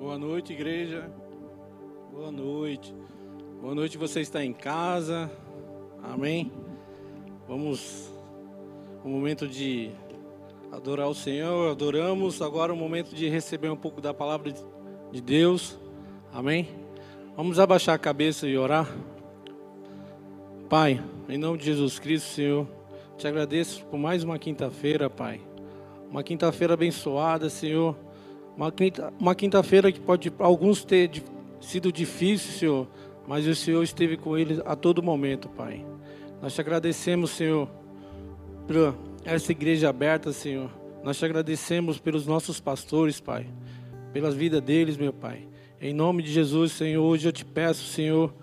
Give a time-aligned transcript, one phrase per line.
[0.00, 1.12] Boa noite, igreja.
[2.10, 2.94] Boa noite.
[3.60, 5.30] Boa noite, você está em casa.
[6.02, 6.50] Amém.
[7.46, 8.10] Vamos
[9.04, 9.90] um momento de
[10.72, 11.70] adorar o Senhor.
[11.70, 12.40] Adoramos.
[12.40, 14.54] Agora é o momento de receber um pouco da palavra
[15.12, 15.78] de Deus.
[16.32, 16.70] Amém.
[17.36, 18.88] Vamos abaixar a cabeça e orar.
[20.70, 20.98] Pai,
[21.28, 22.66] em nome de Jesus Cristo, Senhor,
[23.18, 25.42] te agradeço por mais uma quinta-feira, Pai.
[26.10, 27.94] Uma quinta-feira abençoada, Senhor
[28.56, 29.62] uma quinta-feira uma quinta
[29.92, 31.10] que pode alguns ter
[31.60, 32.88] sido difícil, Senhor,
[33.26, 35.84] mas o Senhor esteve com eles a todo momento, Pai.
[36.42, 37.68] Nós te agradecemos, Senhor,
[38.66, 40.70] por essa igreja aberta, Senhor.
[41.02, 43.46] Nós te agradecemos pelos nossos pastores, Pai,
[44.12, 45.46] pelas vidas deles, meu Pai.
[45.80, 48.34] Em nome de Jesus, Senhor, hoje eu te peço, Senhor,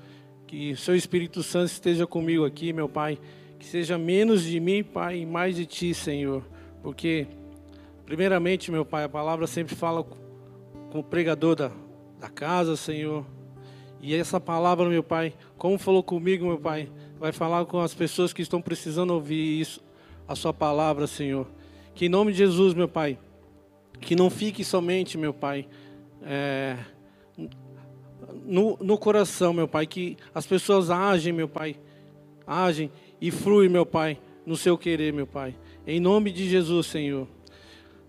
[0.47, 3.19] que o seu Espírito Santo esteja comigo aqui, meu Pai.
[3.59, 6.43] Que seja menos de mim, Pai, e mais de ti, Senhor.
[6.81, 7.27] Porque
[8.07, 11.71] Primeiramente, meu Pai, a palavra sempre fala com o pregador da,
[12.17, 13.25] da casa, Senhor.
[13.99, 18.31] E essa palavra, meu Pai, como falou comigo, meu Pai, vai falar com as pessoas
[18.31, 19.83] que estão precisando ouvir isso,
[20.25, 21.45] a Sua palavra, Senhor.
[21.93, 23.19] Que em nome de Jesus, meu Pai,
[23.99, 25.67] que não fique somente, meu Pai,
[26.23, 26.77] é,
[28.45, 31.75] no, no coração, meu Pai, que as pessoas agem, meu Pai,
[32.47, 35.53] agem e fluem, meu Pai, no seu querer, meu Pai.
[35.85, 37.27] Em nome de Jesus, Senhor.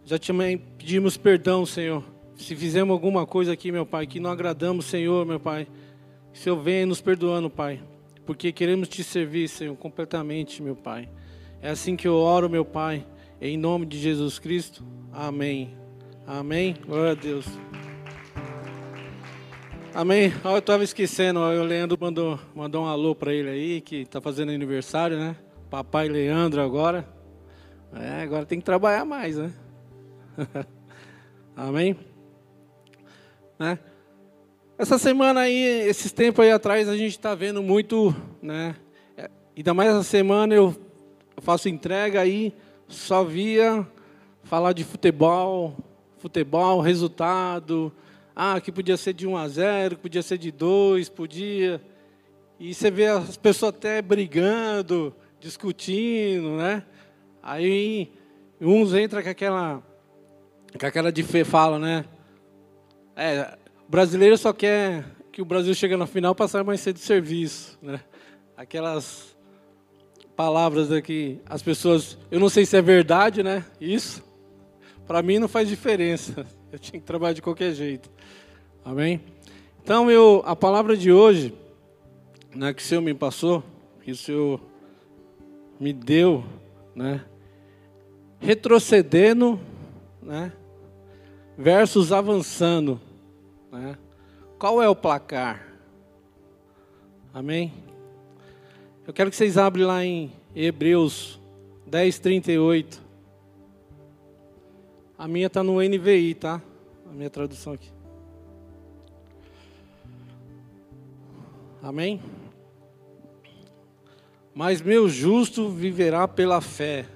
[0.09, 0.33] Já te
[0.79, 2.03] pedimos perdão, Senhor.
[2.35, 5.69] Se fizemos alguma coisa aqui, meu Pai, que não agradamos, Senhor, meu Pai.
[6.33, 7.79] Que o Senhor venha nos perdoando, Pai.
[8.25, 11.11] Porque queremos te servir, Senhor, completamente, meu Pai.
[11.61, 13.07] É assim que eu oro, meu Pai.
[13.39, 14.83] Em nome de Jesus Cristo.
[15.13, 15.77] Amém.
[16.27, 16.75] Amém.
[16.87, 17.45] Glória a Deus.
[19.93, 20.33] Amém.
[20.43, 24.53] eu estava esquecendo, o Leandro mandou, mandou um alô para ele aí, que está fazendo
[24.53, 25.37] aniversário, né?
[25.69, 27.07] Papai Leandro agora.
[27.93, 29.53] É, agora tem que trabalhar mais, né?
[31.57, 31.97] Amém?
[33.59, 33.79] Né?
[34.79, 38.77] Essa semana aí, esses tempos aí atrás, a gente está vendo muito, né?
[39.57, 40.77] Ainda mais essa semana eu
[41.39, 42.55] faço entrega aí,
[42.87, 43.85] só via
[44.45, 45.77] falar de futebol,
[46.19, 47.93] futebol, resultado.
[48.37, 51.83] Ah, que podia ser de 1 a 0, que podia ser de 2, podia.
[52.61, 56.85] E você vê as pessoas até brigando, discutindo, né?
[57.43, 58.13] Aí
[58.61, 59.83] uns entram com aquela
[60.77, 62.05] com aquela de fé fala, né?
[63.17, 63.57] É,
[63.87, 67.79] o brasileiro só quer que o Brasil chegue na final passar mais cedo de serviço,
[67.81, 68.01] né?
[68.57, 69.37] Aquelas
[70.35, 73.65] palavras aqui, as pessoas, eu não sei se é verdade, né?
[73.81, 74.29] Isso
[75.09, 76.47] para mim não faz diferença.
[76.71, 78.11] Eu tinha que trabalhar de qualquer jeito.
[78.85, 79.23] Amém?
[79.83, 81.55] Então, eu, a palavra de hoje,
[82.55, 83.65] né, que o Senhor me passou,
[84.03, 84.61] que o Senhor
[85.81, 86.45] me deu,
[86.95, 87.25] né?
[88.39, 89.59] Retrocedendo
[90.29, 90.53] né?
[91.57, 93.01] versus avançando.
[93.73, 93.97] Né?
[94.59, 95.67] Qual é o placar?
[97.33, 97.73] Amém?
[99.07, 101.41] Eu quero que vocês abrem lá em Hebreus
[101.87, 103.03] 10, 38.
[105.17, 106.63] A minha está no NVI, tá?
[107.11, 107.91] A minha tradução aqui.
[111.83, 112.21] Amém?
[114.55, 117.07] Mas meu justo viverá pela fé.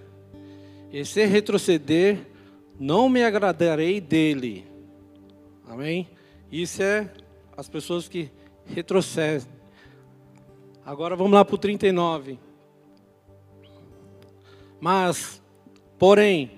[0.90, 2.31] E se retroceder,
[2.82, 4.66] não me agradarei dele.
[5.68, 6.08] Amém?
[6.50, 7.08] Isso é
[7.56, 8.28] as pessoas que
[8.66, 9.46] retrocedem.
[10.84, 12.40] Agora vamos lá para o 39.
[14.80, 15.40] Mas,
[15.96, 16.50] porém,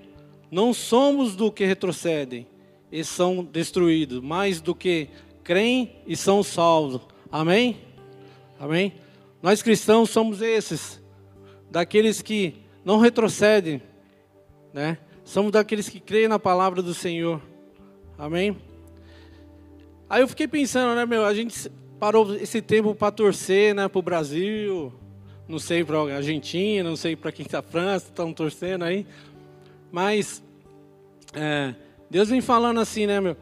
[0.51, 2.47] não somos do que retrocedem
[2.91, 5.11] e são destruídos, mais do que
[5.43, 7.03] creem e são salvos.
[7.31, 7.77] Amém?
[8.59, 8.95] Amém?
[9.43, 11.03] Nós cristãos somos esses,
[11.71, 13.83] daqueles que não retrocedem,
[14.73, 14.97] né?
[15.25, 17.41] Somos daqueles que creem na palavra do Senhor.
[18.19, 18.57] Amém?
[20.09, 21.25] Aí eu fiquei pensando, né, meu?
[21.25, 24.93] A gente parou esse tempo para torcer, né, para o Brasil.
[25.49, 29.07] Não sei para a Argentina, não sei para quem está França, estão torcendo aí.
[29.91, 30.43] Mas
[31.33, 31.75] é,
[32.11, 33.37] Deus vem falando assim, né, meu?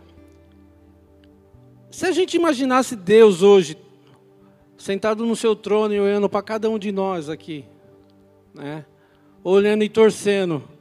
[1.91, 3.77] Se a gente imaginasse Deus hoje
[4.77, 7.65] sentado no seu trono e olhando para cada um de nós aqui,
[8.55, 8.85] né?
[9.45, 10.72] Olhando e torcendo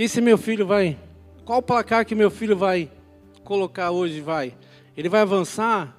[0.00, 0.96] que esse meu filho vai.
[1.44, 2.90] Qual o placar que meu filho vai
[3.44, 4.22] colocar hoje?
[4.22, 4.54] Vai.
[4.96, 5.94] Ele vai avançar?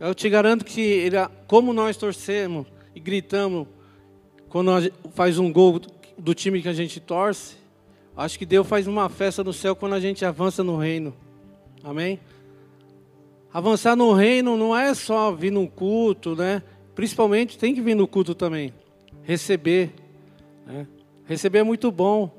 [0.00, 1.14] Eu te garanto que ele,
[1.46, 2.66] como nós torcemos
[2.96, 3.68] e gritamos
[4.48, 4.72] quando
[5.14, 5.80] faz um gol
[6.18, 7.54] do time que a gente torce,
[8.16, 11.14] acho que Deus faz uma festa no céu quando a gente avança no reino.
[11.84, 12.18] Amém?
[13.52, 16.64] Avançar no reino não é só vir no culto, né?
[16.96, 18.74] Principalmente tem que vir no culto também.
[19.22, 19.92] Receber.
[20.66, 20.84] Né?
[21.26, 22.37] Receber é muito bom.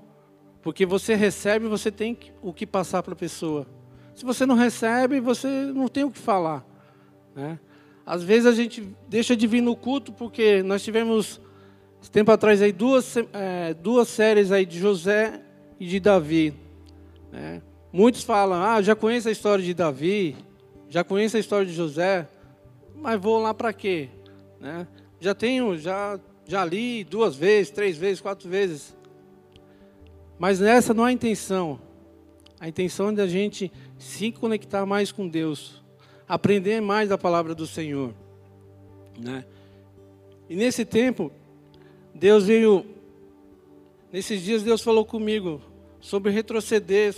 [0.61, 3.65] Porque você recebe, você tem o que passar para a pessoa.
[4.13, 6.65] Se você não recebe, você não tem o que falar.
[7.35, 7.57] Né?
[8.05, 11.39] Às vezes a gente deixa de vir no culto porque nós tivemos
[12.11, 15.41] tempo atrás aí duas, é, duas séries aí de José
[15.79, 16.53] e de Davi.
[17.31, 17.61] Né?
[17.91, 20.35] Muitos falam, ah, já conheço a história de Davi,
[20.89, 22.27] já conheço a história de José,
[22.95, 24.09] mas vou lá para quê?
[24.59, 24.87] Né?
[25.19, 28.95] Já tenho, já, já li duas vezes, três vezes, quatro vezes.
[30.39, 31.79] Mas nessa não há intenção.
[32.59, 35.83] A intenção é da gente se conectar mais com Deus,
[36.27, 38.13] aprender mais da palavra do Senhor.
[39.17, 39.45] Né?
[40.49, 41.31] E nesse tempo,
[42.15, 42.85] Deus veio,
[44.11, 45.61] nesses dias Deus falou comigo
[45.99, 47.13] sobre retroceder,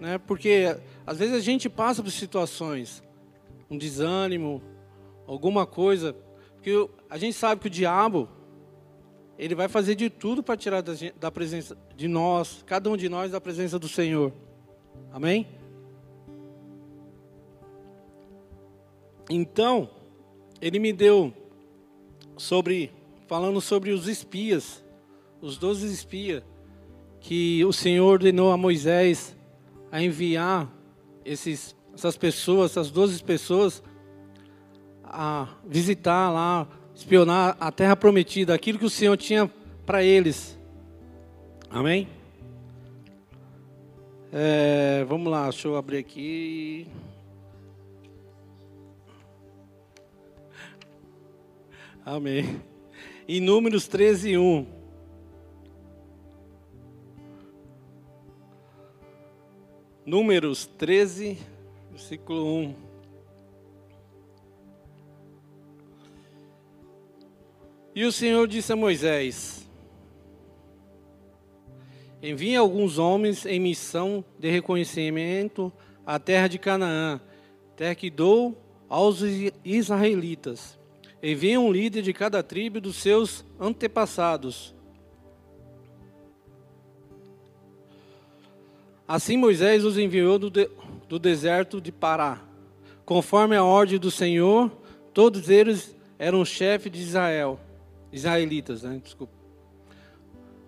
[0.00, 0.18] né?
[0.18, 3.02] porque às vezes a gente passa por situações,
[3.70, 4.62] um desânimo,
[5.26, 6.16] alguma coisa,
[6.54, 8.28] porque a gente sabe que o diabo,
[9.38, 13.08] ele vai fazer de tudo para tirar da, da presença de nós, cada um de
[13.08, 14.32] nós, da presença do Senhor.
[15.12, 15.46] Amém?
[19.30, 19.88] Então,
[20.60, 21.32] ele me deu
[22.36, 22.90] sobre
[23.26, 24.82] falando sobre os espias,
[25.40, 26.42] os doze espias
[27.20, 29.36] que o Senhor ordenou a Moisés
[29.92, 30.72] a enviar
[31.24, 33.82] esses, essas pessoas, essas doze pessoas,
[35.04, 36.66] a visitar lá,
[36.98, 39.48] espionar a terra prometida, aquilo que o Senhor tinha
[39.86, 40.58] para eles.
[41.70, 42.08] Amém?
[44.32, 46.88] É, vamos lá, deixa eu abrir aqui.
[52.04, 52.60] Amém.
[53.28, 54.66] Em Números 13, 1.
[60.04, 61.38] Números 13,
[61.92, 62.87] versículo 1.
[67.98, 69.68] E o Senhor disse a Moisés:
[72.22, 75.72] Envie alguns homens em missão de reconhecimento
[76.06, 77.20] à terra de Canaã,
[77.74, 78.56] terra que dou
[78.88, 79.18] aos
[79.64, 80.78] israelitas
[81.20, 84.72] Envie um líder de cada tribo dos seus antepassados.
[89.08, 90.70] Assim Moisés os enviou do, de,
[91.08, 92.44] do deserto de Pará.
[93.04, 94.70] Conforme a ordem do Senhor,
[95.12, 97.58] todos eles eram chefes de Israel.
[98.12, 99.00] Israelitas, né?
[99.02, 99.32] Desculpa.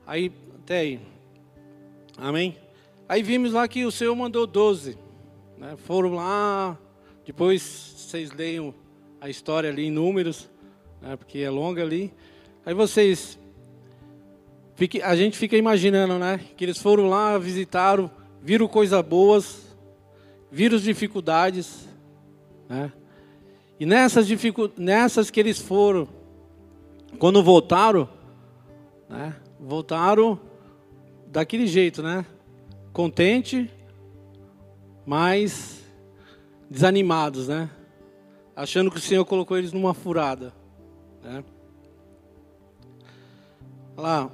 [0.06, 0.32] Aí,
[0.62, 1.00] até aí.
[2.16, 2.56] Amém?
[3.08, 4.98] Aí vimos lá que o Senhor mandou doze.
[5.58, 5.76] Né?
[5.76, 6.78] Foram lá,
[7.24, 7.62] depois
[7.96, 8.74] vocês leiam
[9.20, 10.48] a história ali em números,
[11.00, 12.12] né, porque é longa ali.
[12.64, 13.38] Aí vocês,
[14.74, 18.10] fique, a gente fica imaginando, né, que eles foram lá, visitaram,
[18.42, 19.76] viram coisas boas,
[20.50, 21.86] viram as dificuldades,
[22.68, 22.92] né,
[23.78, 26.08] e nessas, dificu nessas que eles foram,
[27.18, 28.08] quando voltaram,
[29.08, 30.38] né, voltaram
[31.26, 32.24] daquele jeito, né,
[32.92, 33.70] contente,
[35.04, 35.84] mas
[36.70, 37.70] desanimados, né?
[38.60, 40.52] achando que o Senhor colocou eles numa furada.
[41.22, 41.42] Né?
[43.96, 44.30] Lá,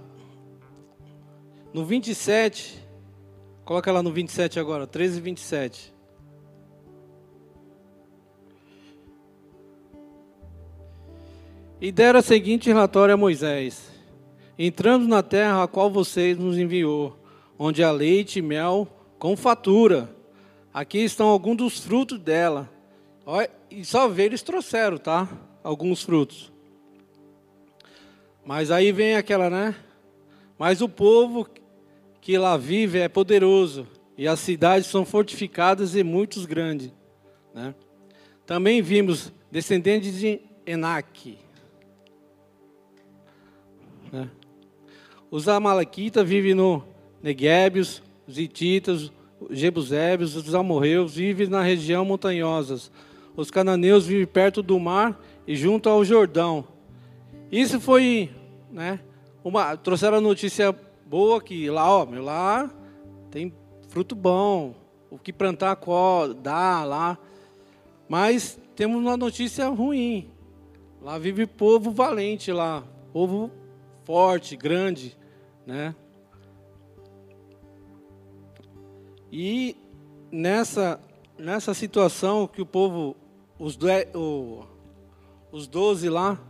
[1.72, 2.84] no 27,
[3.64, 5.94] coloca lá no 27 agora, 13 e 27.
[11.78, 13.90] E deram a seguinte relatório a Moisés:
[14.58, 17.16] Entrando na terra a qual vocês nos enviou,
[17.58, 18.88] onde há leite e mel
[19.18, 20.14] com fatura.
[20.72, 22.70] Aqui estão alguns dos frutos dela.
[23.70, 25.28] E só ver eles trouxeram, tá?
[25.62, 26.52] Alguns frutos.
[28.44, 29.74] Mas aí vem aquela, né?
[30.58, 31.46] Mas o povo
[32.20, 33.86] que lá vive é poderoso
[34.16, 36.90] e as cidades são fortificadas e muitos grandes,
[37.54, 37.74] né?
[38.46, 41.45] Também vimos descendentes de Enaque.
[44.12, 44.30] Né?
[45.30, 46.82] Os amalequitas vivem no
[47.22, 49.10] Neguébios, os hititas,
[49.40, 52.90] os jebusébios, os amorreus vivem na região montanhosas
[53.36, 56.64] os cananeus vivem perto do mar e junto ao Jordão.
[57.52, 58.30] Isso foi,
[58.72, 58.98] né,
[59.44, 62.70] uma, trouxeram a notícia boa que lá, ó, meu, lá
[63.30, 63.52] tem
[63.88, 64.74] fruto bom,
[65.10, 65.78] o que plantar
[66.42, 67.18] dá lá.
[68.08, 70.30] Mas temos uma notícia ruim.
[71.02, 72.82] Lá vive povo valente lá,
[73.12, 73.50] povo
[74.06, 75.18] forte, grande,
[75.66, 75.94] né?
[79.30, 79.76] E
[80.30, 81.00] nessa
[81.36, 83.14] nessa situação que o povo
[83.58, 83.76] os,
[84.14, 84.64] o,
[85.50, 86.40] os doze lá,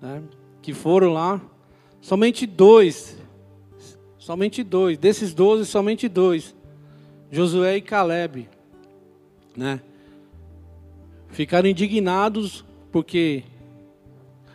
[0.00, 0.22] né,
[0.62, 1.40] que foram lá,
[2.00, 3.16] somente dois,
[4.18, 6.54] somente dois, desses doze, somente dois,
[7.32, 8.48] Josué e Caleb,
[9.56, 9.80] né,
[11.30, 13.44] ficaram indignados porque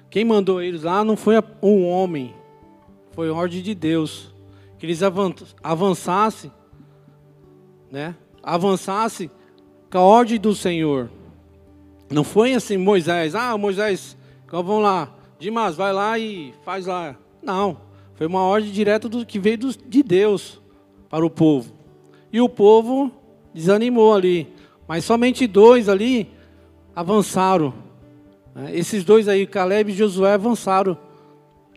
[0.09, 2.33] quem mandou eles lá não foi um homem,
[3.11, 4.33] foi ordem de Deus,
[4.77, 5.01] que eles
[5.61, 6.51] avançassem,
[7.91, 9.29] né, avançasse
[9.91, 11.09] com a ordem do Senhor.
[12.09, 17.15] Não foi assim, Moisés, ah, Moisés, então vamos lá, Dimas, vai lá e faz lá.
[17.41, 17.77] Não,
[18.15, 20.61] foi uma ordem direta do que veio de Deus
[21.09, 21.71] para o povo.
[22.31, 23.11] E o povo
[23.53, 24.47] desanimou ali.
[24.87, 26.29] Mas somente dois ali
[26.95, 27.73] avançaram.
[28.59, 28.75] Né?
[28.75, 30.97] Esses dois aí, Caleb e Josué, avançaram.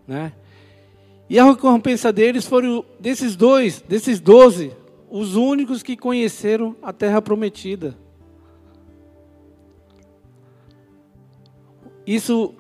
[0.07, 0.33] Né?
[1.31, 4.73] E a recompensa deles foram, desses dois, desses doze,
[5.09, 7.97] os únicos que conheceram a terra prometida.
[12.05, 12.53] Isso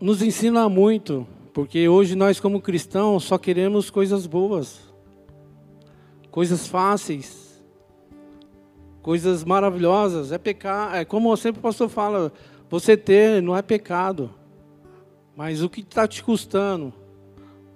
[0.00, 4.80] nos ensina muito, porque hoje nós, como cristãos, só queremos coisas boas,
[6.30, 7.62] coisas fáceis,
[9.02, 10.32] coisas maravilhosas.
[10.32, 12.32] É pecar, é como sempre o pastor fala:
[12.68, 14.30] você ter não é pecado,
[15.36, 16.92] mas o que está te custando?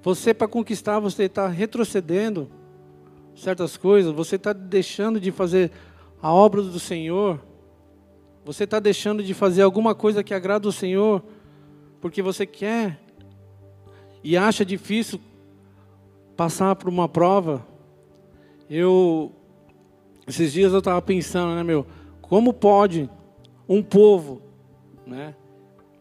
[0.03, 2.49] Você, para conquistar, você está retrocedendo
[3.37, 5.71] certas coisas, você está deixando de fazer
[6.23, 7.41] a obra do Senhor,
[8.45, 11.23] você está deixando de fazer alguma coisa que agrada o Senhor,
[12.01, 12.99] porque você quer
[14.25, 15.21] e acha difícil
[16.37, 17.67] passar por uma prova.
[18.69, 19.33] Eu,
[20.27, 21.87] esses dias eu estava pensando, né, meu,
[22.23, 23.11] como pode
[23.69, 24.41] um povo,
[25.11, 25.35] né,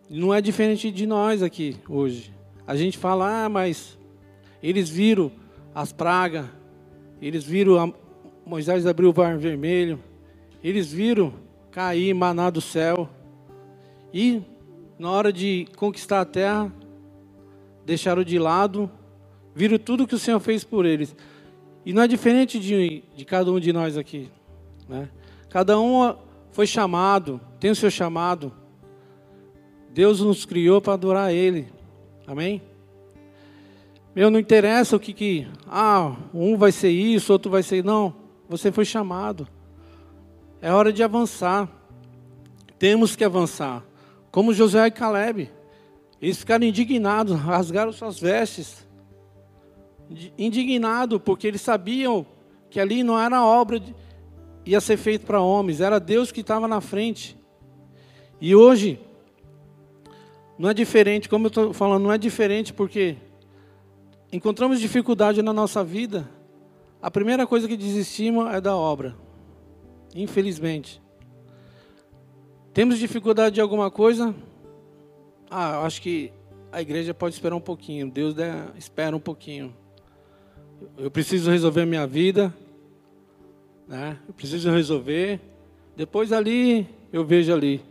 [0.09, 2.33] não é diferente de nós aqui hoje.
[2.65, 3.97] A gente fala, ah, mas
[4.61, 5.31] eles viram
[5.73, 6.45] as pragas,
[7.21, 7.93] eles viram a,
[8.45, 9.99] Moisés abrir o mar vermelho,
[10.63, 11.33] eles viram
[11.71, 13.09] cair maná do céu.
[14.13, 14.41] E
[14.97, 16.71] na hora de conquistar a terra,
[17.85, 18.89] deixaram de lado,
[19.55, 21.15] viram tudo que o Senhor fez por eles.
[21.85, 24.29] E não é diferente de, de cada um de nós aqui.
[24.87, 25.09] Né?
[25.49, 26.15] Cada um
[26.51, 28.51] foi chamado, tem o seu chamado.
[30.00, 31.68] Deus nos criou para adorar Ele.
[32.25, 32.62] Amém?
[34.15, 35.46] Meu, não interessa o que, que.
[35.68, 37.84] Ah, um vai ser isso, outro vai ser.
[37.84, 38.15] Não,
[38.48, 39.46] você foi chamado.
[40.62, 41.68] É hora de avançar.
[42.77, 43.84] Temos que avançar.
[44.32, 45.51] Como Josué e Caleb.
[46.22, 48.88] Eles ficaram indignados, rasgaram suas vestes.
[50.38, 52.25] Indignados, porque eles sabiam
[52.70, 53.94] que ali não era obra, de,
[54.65, 57.38] ia ser feito para homens, era Deus que estava na frente.
[58.39, 58.98] E hoje,
[60.59, 63.15] não é diferente, como eu estou falando, não é diferente porque
[64.29, 66.29] encontramos dificuldade na nossa vida,
[67.01, 69.15] a primeira coisa que desestimos é da obra.
[70.13, 71.01] Infelizmente.
[72.73, 74.35] Temos dificuldade de alguma coisa?
[75.49, 76.33] Ah, acho que
[76.73, 78.11] a igreja pode esperar um pouquinho.
[78.11, 78.35] Deus
[78.77, 79.73] espera um pouquinho.
[80.97, 82.53] Eu preciso resolver a minha vida.
[83.87, 84.19] Né?
[84.27, 85.39] Eu preciso resolver.
[85.95, 87.81] Depois ali, eu vejo ali.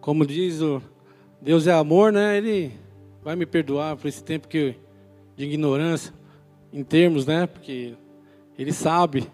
[0.00, 0.80] Como diz o
[1.44, 2.38] Deus é amor, né?
[2.38, 2.72] Ele
[3.22, 4.76] vai me perdoar por esse tempo que
[5.36, 6.10] de ignorância,
[6.72, 7.46] em termos, né?
[7.46, 7.94] Porque
[8.58, 9.30] ele sabe,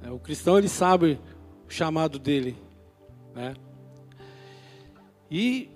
[0.00, 0.12] né?
[0.12, 1.18] o cristão ele sabe
[1.66, 2.56] o chamado dele,
[3.34, 3.54] né?
[5.28, 5.68] E,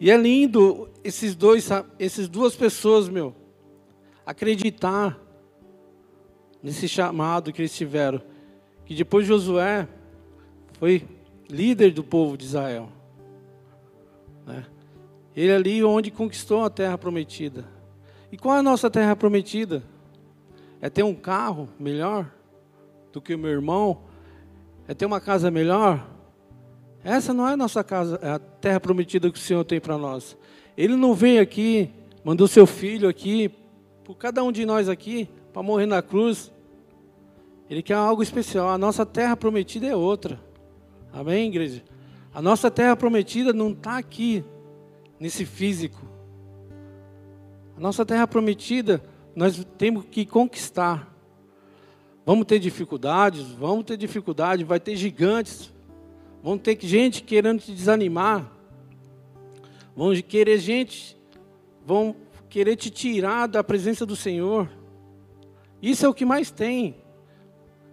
[0.00, 3.34] e é lindo esses dois, esses duas pessoas, meu,
[4.24, 5.20] acreditar
[6.62, 8.22] nesse chamado que eles tiveram,
[8.86, 9.86] que depois Josué
[10.78, 11.06] foi
[11.50, 12.88] líder do povo de Israel,
[14.48, 14.66] né?
[15.36, 17.64] Ele ali onde conquistou a terra prometida.
[18.32, 19.82] E qual é a nossa terra prometida?
[20.80, 22.28] É ter um carro melhor
[23.12, 24.02] do que o meu irmão?
[24.88, 26.08] É ter uma casa melhor?
[27.04, 29.96] Essa não é a nossa casa, é a terra prometida que o Senhor tem para
[29.96, 30.36] nós.
[30.76, 31.90] Ele não veio aqui,
[32.24, 33.50] mandou seu filho aqui,
[34.04, 36.50] por cada um de nós aqui, para morrer na cruz.
[37.70, 38.68] Ele quer algo especial.
[38.68, 40.40] A nossa terra prometida é outra.
[41.12, 41.82] Amém, igreja?
[42.32, 44.44] A nossa terra prometida não está aqui,
[45.18, 46.00] nesse físico.
[47.76, 49.02] A nossa terra prometida,
[49.34, 51.14] nós temos que conquistar.
[52.24, 55.72] Vamos ter dificuldades, vamos ter dificuldade, vai ter gigantes,
[56.42, 58.52] vão ter gente querendo te desanimar,
[59.96, 61.16] vão querer gente,
[61.86, 62.14] vão
[62.48, 64.68] querer te tirar da presença do Senhor.
[65.80, 66.96] Isso é o que mais tem.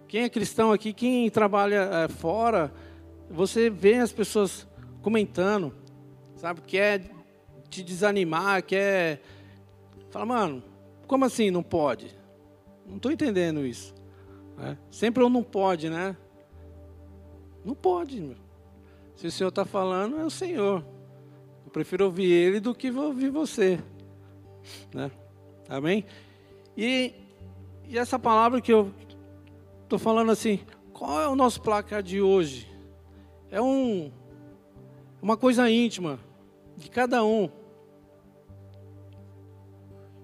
[0.08, 2.72] Quem é cristão aqui, quem trabalha é, fora,
[3.30, 4.66] você vê as pessoas
[5.02, 5.74] comentando,
[6.36, 7.10] sabe, quer
[7.68, 9.20] te desanimar, quer
[10.16, 10.62] Fala, mano,
[11.06, 12.16] como assim não pode?
[12.86, 13.94] Não estou entendendo isso.
[14.58, 14.74] É.
[14.90, 16.16] Sempre eu não pode, né?
[17.62, 18.18] Não pode.
[18.18, 18.36] Meu.
[19.14, 20.82] Se o Senhor está falando, é o Senhor.
[21.66, 23.78] Eu prefiro ouvir Ele do que ouvir você.
[24.94, 25.10] Né?
[25.68, 26.06] Amém?
[26.74, 27.12] E,
[27.86, 28.90] e essa palavra que eu
[29.82, 30.60] estou falando assim,
[30.94, 32.66] qual é o nosso placar de hoje?
[33.56, 34.12] É um,
[35.22, 36.20] uma coisa íntima
[36.76, 37.48] de cada um.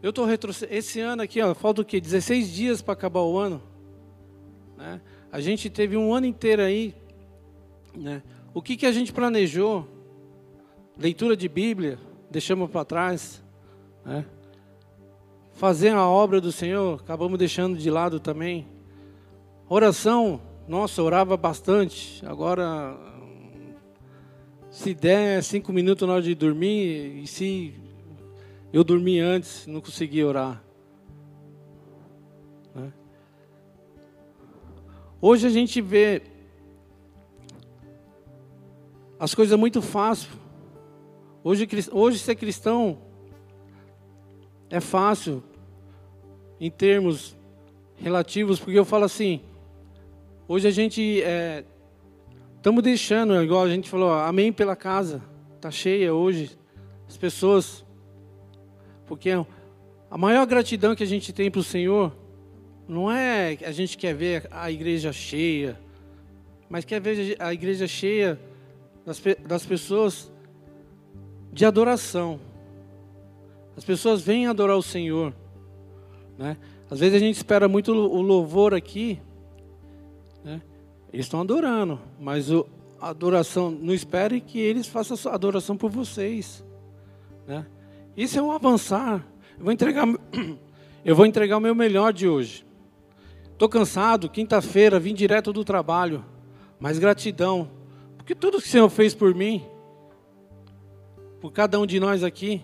[0.03, 0.77] Eu estou retrocedendo.
[0.77, 1.99] Esse ano aqui, ó, falta o quê?
[1.99, 3.63] 16 dias para acabar o ano.
[4.77, 5.01] Né?
[5.33, 6.95] A gente teve um ano inteiro aí,
[7.97, 8.23] né?
[8.53, 9.89] O que, que a gente planejou?
[10.99, 11.99] Leitura de Bíblia,
[12.31, 13.43] deixamos para trás,
[14.05, 14.27] né?
[15.53, 18.69] Fazer a obra do Senhor, acabamos deixando de lado também.
[19.71, 22.23] Oração, nossa, orava bastante.
[22.27, 23.11] Agora,
[24.73, 27.75] se der cinco minutos na hora de dormir, e se
[28.73, 30.65] eu dormi antes, não consegui orar.
[32.75, 32.91] Né?
[35.21, 36.23] Hoje a gente vê
[39.21, 40.31] as coisas muito fácil.
[41.45, 42.97] Hoje, hoje ser cristão
[44.71, 45.45] é fácil
[46.59, 47.37] em termos
[47.97, 49.43] relativos, porque eu falo assim,
[50.49, 51.23] hoje a gente
[52.63, 55.21] estamos deixando, igual a gente falou, amém pela casa,
[55.57, 56.57] está cheia hoje,
[57.09, 57.85] as pessoas,
[59.05, 59.31] porque
[60.09, 62.17] a maior gratidão que a gente tem para o Senhor
[62.87, 65.77] não é a gente quer ver a igreja cheia,
[66.71, 68.39] mas quer ver a igreja cheia
[69.05, 70.31] das, das pessoas
[71.53, 72.39] de adoração.
[73.77, 75.35] As pessoas vêm adorar o Senhor.
[76.39, 76.57] Né?
[76.89, 79.21] Às vezes a gente espera muito o louvor aqui.
[81.13, 82.51] Eles estão adorando, mas
[83.01, 86.65] a adoração, não espere que eles façam a adoração por vocês.
[87.47, 87.67] Né?
[88.17, 89.27] Isso é um avançar.
[89.59, 90.07] Eu vou entregar,
[91.05, 92.65] eu vou entregar o meu melhor de hoje.
[93.53, 96.25] Estou cansado, quinta-feira, vim direto do trabalho,
[96.81, 97.71] mas gratidão,
[98.17, 99.65] porque tudo que o Senhor fez por mim,
[101.41, 102.63] por cada um de nós aqui,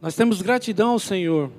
[0.00, 1.50] nós temos gratidão ao Senhor.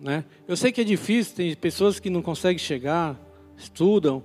[0.00, 0.24] Né?
[0.46, 3.18] Eu sei que é difícil, tem pessoas que não conseguem chegar,
[3.56, 4.22] estudam,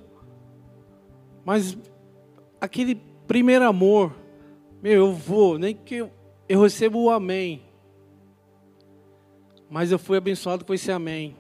[1.44, 1.78] mas
[2.60, 2.96] aquele
[3.28, 4.14] primeiro amor,
[4.82, 6.12] meu, eu vou, nem que eu,
[6.48, 7.64] eu recebo o amém,
[9.70, 11.36] mas eu fui abençoado com esse amém.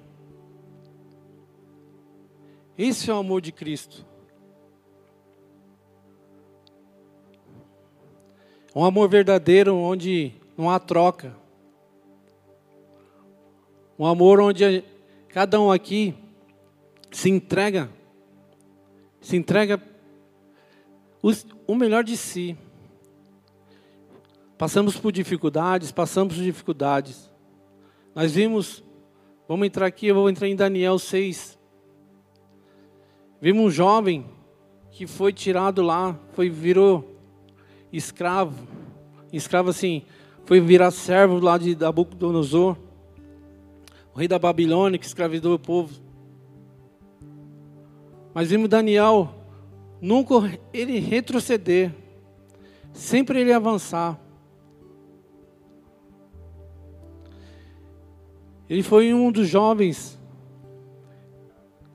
[2.77, 4.05] Esse é o amor de Cristo.
[8.73, 11.35] Um amor verdadeiro onde não há troca.
[13.99, 14.83] Um amor onde
[15.27, 16.15] cada um aqui
[17.11, 17.89] se entrega,
[19.19, 19.81] se entrega
[21.67, 22.57] o melhor de si.
[24.57, 27.29] Passamos por dificuldades, passamos por dificuldades.
[28.15, 28.83] Nós vimos,
[29.47, 31.59] vamos entrar aqui, eu vou entrar em Daniel 6.
[33.39, 34.25] Vimos um jovem
[34.91, 37.15] que foi tirado lá, foi virou
[37.91, 38.67] escravo.
[39.33, 40.03] Escravo assim,
[40.45, 42.77] foi virar servo lá de Nabucodonosor,
[44.13, 46.00] o rei da Babilônia que escravidou o povo.
[48.33, 49.33] Mas vimos Daniel
[49.99, 50.35] nunca
[50.73, 51.91] ele retroceder,
[52.93, 54.19] sempre ele avançar.
[58.69, 60.17] Ele foi um dos jovens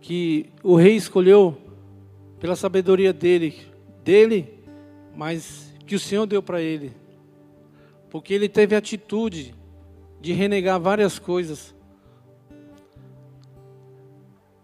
[0.01, 1.57] que o rei escolheu
[2.39, 3.57] pela sabedoria dele,
[4.05, 4.63] dele,
[5.17, 6.93] mas que o Senhor deu para ele.
[8.11, 9.55] Porque ele teve atitude
[10.21, 11.75] de renegar várias coisas.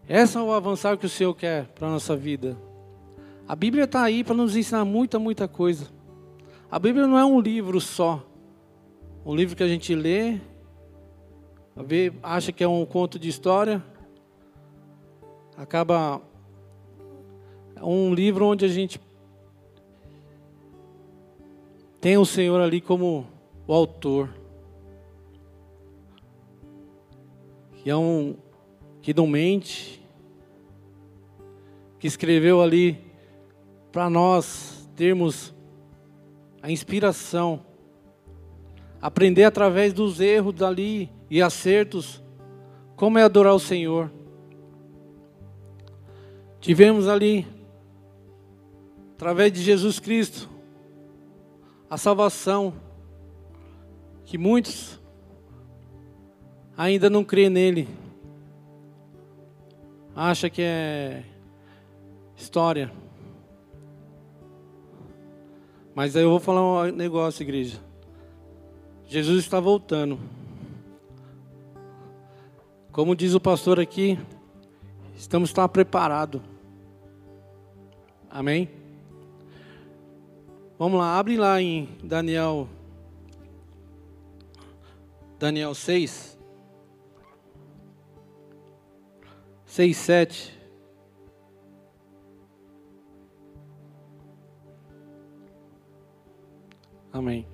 [0.08, 2.56] Essa é o avançar que o Senhor quer para a nossa vida.
[3.46, 5.86] A Bíblia está aí para nos ensinar muita, muita coisa.
[6.70, 8.24] A Bíblia não é um livro só.
[9.24, 10.40] Um livro que a gente lê,
[12.22, 13.82] acha que é um conto de história,
[15.56, 16.20] acaba
[17.76, 19.00] é um livro onde a gente
[22.00, 23.26] tem o Senhor ali como
[23.66, 24.28] o autor.
[27.76, 28.36] Que é um
[29.02, 30.00] que não mente,
[31.98, 32.98] que escreveu ali
[33.90, 35.52] para nós termos
[36.62, 37.60] a inspiração,
[39.00, 42.22] aprender através dos erros dali e acertos
[42.94, 44.10] como é adorar o Senhor.
[46.60, 47.44] Tivemos ali,
[49.14, 50.48] através de Jesus Cristo,
[51.90, 52.72] a salvação,
[54.24, 55.00] que muitos
[56.76, 57.88] ainda não creem nele,
[60.14, 61.24] acha que é
[62.36, 62.92] história.
[65.94, 67.78] Mas aí eu vou falar um negócio, igreja.
[69.06, 70.18] Jesus está voltando.
[72.90, 74.18] Como diz o pastor aqui,
[75.14, 76.40] estamos estar preparados.
[78.30, 78.68] Amém?
[80.78, 82.68] Vamos lá, abre lá em Daniel
[85.38, 86.38] Daniel 6
[89.72, 90.60] 6 7
[97.10, 97.46] Amém.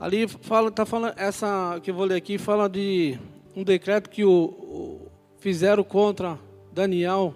[0.00, 3.16] Ali fala, tá falando essa que eu vou ler aqui fala de
[3.54, 6.40] um decreto que o, o fizeram contra
[6.72, 7.32] Daniel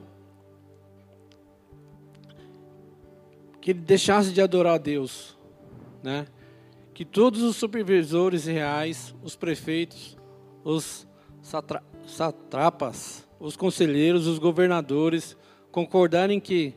[3.60, 5.38] que ele deixasse de adorar a Deus,
[6.02, 6.26] né?
[6.92, 10.18] Que todos os supervisores reais, os prefeitos,
[10.64, 11.06] os
[11.40, 15.36] satra satrapas, os conselheiros, os governadores
[15.70, 16.74] concordarem que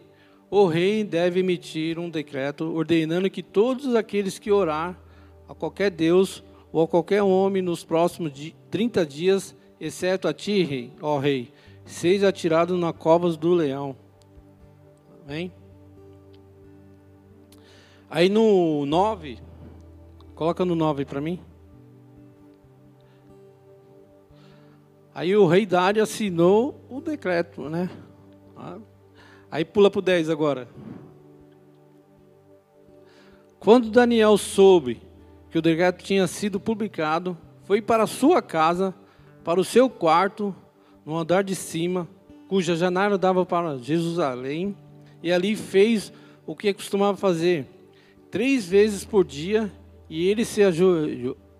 [0.49, 4.99] o rei deve emitir um decreto ordenando que todos aqueles que orar
[5.47, 8.31] a qualquer Deus ou a qualquer homem nos próximos
[8.69, 11.51] 30 dias, exceto a ti, rei, ó rei,
[11.85, 13.95] seja atirado na covas do leão.
[15.25, 15.51] Amém?
[18.09, 19.39] Aí no 9,
[20.35, 21.39] coloca no 9 para mim.
[25.13, 27.89] Aí o rei Dário assinou o decreto, né?
[28.55, 28.77] Ah,
[29.51, 30.69] aí pula para o 10 agora.
[33.59, 35.01] Quando Daniel soube
[35.49, 38.95] que o decreto tinha sido publicado, foi para sua casa,
[39.43, 40.55] para o seu quarto,
[41.05, 42.07] no andar de cima,
[42.47, 44.75] cuja janela dava para Jerusalém,
[45.21, 46.13] e ali fez
[46.45, 47.67] o que costumava fazer
[48.29, 49.71] três vezes por dia,
[50.09, 50.61] e ele se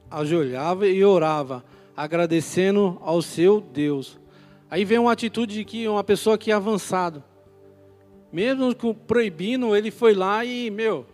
[0.10, 1.64] ajoelhava e orava,
[1.96, 4.20] agradecendo ao seu Deus.
[4.70, 7.24] Aí vem uma atitude de que uma pessoa que é avançado,
[8.32, 11.06] mesmo proibindo, ele foi lá e, meu,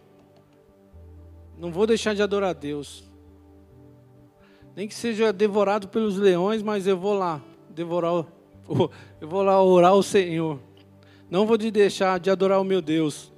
[1.57, 3.03] não vou deixar de adorar a Deus.
[4.75, 8.11] Nem que seja devorado pelos leões, mas eu vou lá devorar,
[9.19, 10.59] eu vou lá orar ao Senhor.
[11.29, 13.33] Não vou de deixar de adorar o meu Deus.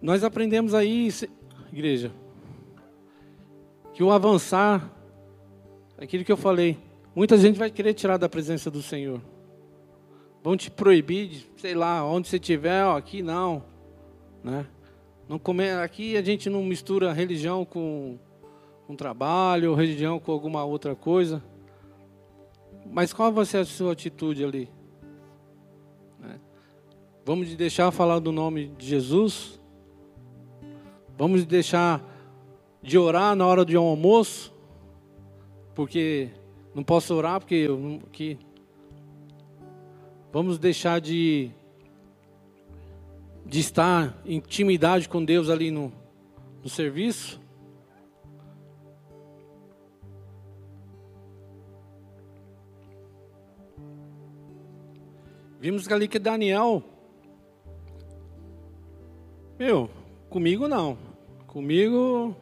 [0.00, 1.08] Nós aprendemos aí,
[1.72, 2.12] igreja,
[3.94, 4.90] que o avançar,
[5.96, 6.76] aquilo que eu falei,
[7.14, 9.20] muita gente vai querer tirar da presença do Senhor.
[10.42, 13.62] Vão te proibir, sei lá, onde você estiver, aqui não,
[14.42, 14.66] né?
[15.28, 18.18] Não come, aqui a gente não mistura religião com,
[18.86, 21.42] com trabalho, religião com alguma outra coisa.
[22.84, 24.68] Mas qual vai ser a sua atitude ali?
[26.20, 26.38] Né?
[27.24, 29.58] Vamos deixar falar do nome de Jesus?
[31.16, 32.13] Vamos deixar
[32.84, 34.54] de orar na hora de um almoço,
[35.74, 36.30] porque
[36.74, 38.38] não posso orar porque eu que
[40.30, 41.50] vamos deixar de
[43.46, 45.92] de estar em intimidade com Deus ali no,
[46.62, 47.40] no serviço.
[55.58, 56.82] Vimos ali que Daniel,
[59.58, 59.88] meu,
[60.34, 60.98] Comigo não.
[61.46, 62.34] Comigo,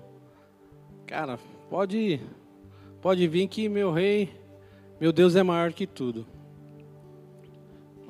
[1.12, 2.18] cara, pode,
[3.03, 4.31] pode vir que meu rei,
[4.98, 6.27] meu Deus é maior que tudo.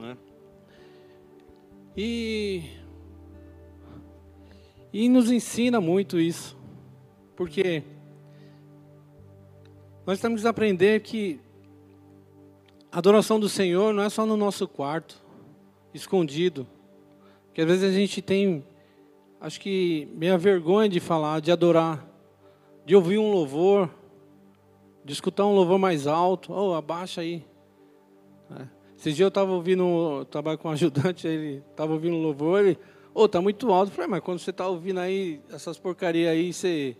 [0.04, 0.16] É?
[1.96, 2.62] E,
[4.92, 6.56] e nos ensina muito isso,
[7.34, 7.82] porque
[10.06, 11.40] nós temos que aprender que
[12.92, 15.20] a adoração do Senhor não é só no nosso quarto,
[15.92, 16.68] escondido.
[17.52, 18.64] Que às vezes a gente tem
[19.40, 22.11] acho que meia vergonha de falar, de adorar,
[22.84, 23.88] de ouvir um louvor,
[25.04, 27.44] de escutar um louvor mais alto, oh, abaixa aí.
[28.50, 28.66] É.
[28.96, 32.78] Esses dias eu estava ouvindo, trabalho com um ajudante, ele estava ouvindo um louvor, ele,
[33.14, 33.90] ô, oh, tá muito alto.
[33.90, 36.96] Eu falei, mas quando você está ouvindo aí essas porcarias aí, você.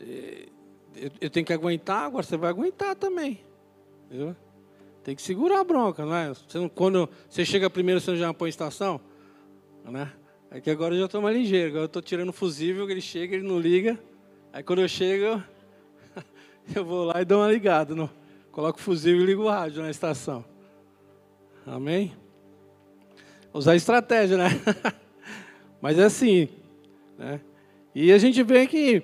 [0.00, 0.48] Eh,
[0.94, 3.40] eu, eu, tenho que aguentar, agora você vai aguentar também.
[4.06, 4.36] Entendeu?
[5.02, 6.28] Tem que segurar a bronca, não é?
[6.28, 9.00] Você não, quando você chega primeiro, você já põe estação,
[9.84, 10.12] né?
[10.50, 11.68] É que agora eu já estou mais ligeiro.
[11.68, 13.98] Agora eu estou tirando o fusível, ele chega, ele não liga.
[14.52, 15.42] Aí quando eu chego,
[16.74, 17.94] eu vou lá e dou uma ligada.
[17.94, 18.10] No,
[18.50, 20.44] coloco o fusível e ligo o rádio na estação.
[21.64, 22.12] Amém?
[23.52, 24.48] Usar estratégia, né?
[25.80, 26.48] Mas é assim.
[27.16, 27.40] Né?
[27.94, 29.02] E a gente vê que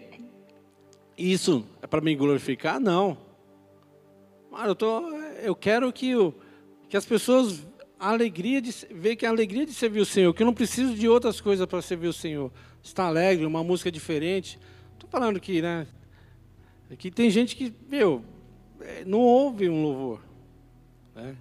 [1.17, 2.81] isso é para me glorificar?
[2.81, 3.17] Não.
[4.51, 5.11] Mas eu, tô,
[5.43, 6.13] eu quero que,
[6.89, 7.65] que as pessoas
[7.99, 10.95] a alegria de ver que a alegria de servir o Senhor, que eu não preciso
[10.95, 12.53] de outras coisas para servir o Senhor.
[12.83, 14.59] Está alegre, uma música diferente.
[14.97, 15.87] Estou falando aqui, né?
[16.91, 18.25] Aqui tem gente que, meu,
[18.81, 20.21] é, não ouve um louvor.
[21.15, 21.37] Né?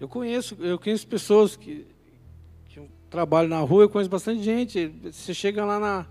[0.00, 1.86] Eu conheço, eu conheço pessoas que,
[2.68, 4.88] que trabalham na rua, eu conheço bastante gente.
[5.04, 6.06] Você chega lá na,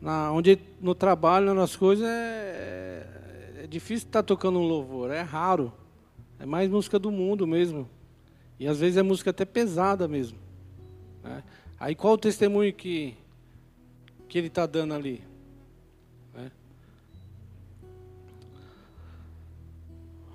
[0.00, 5.22] na onde no trabalho, nas coisas, é, é, é difícil estar tocando um louvor, é
[5.22, 5.72] raro.
[6.38, 7.88] É mais música do mundo mesmo.
[8.58, 10.38] E às vezes é música até pesada mesmo.
[11.22, 11.44] Né?
[11.78, 13.14] Aí qual o testemunho que,
[14.28, 15.22] que ele está dando ali?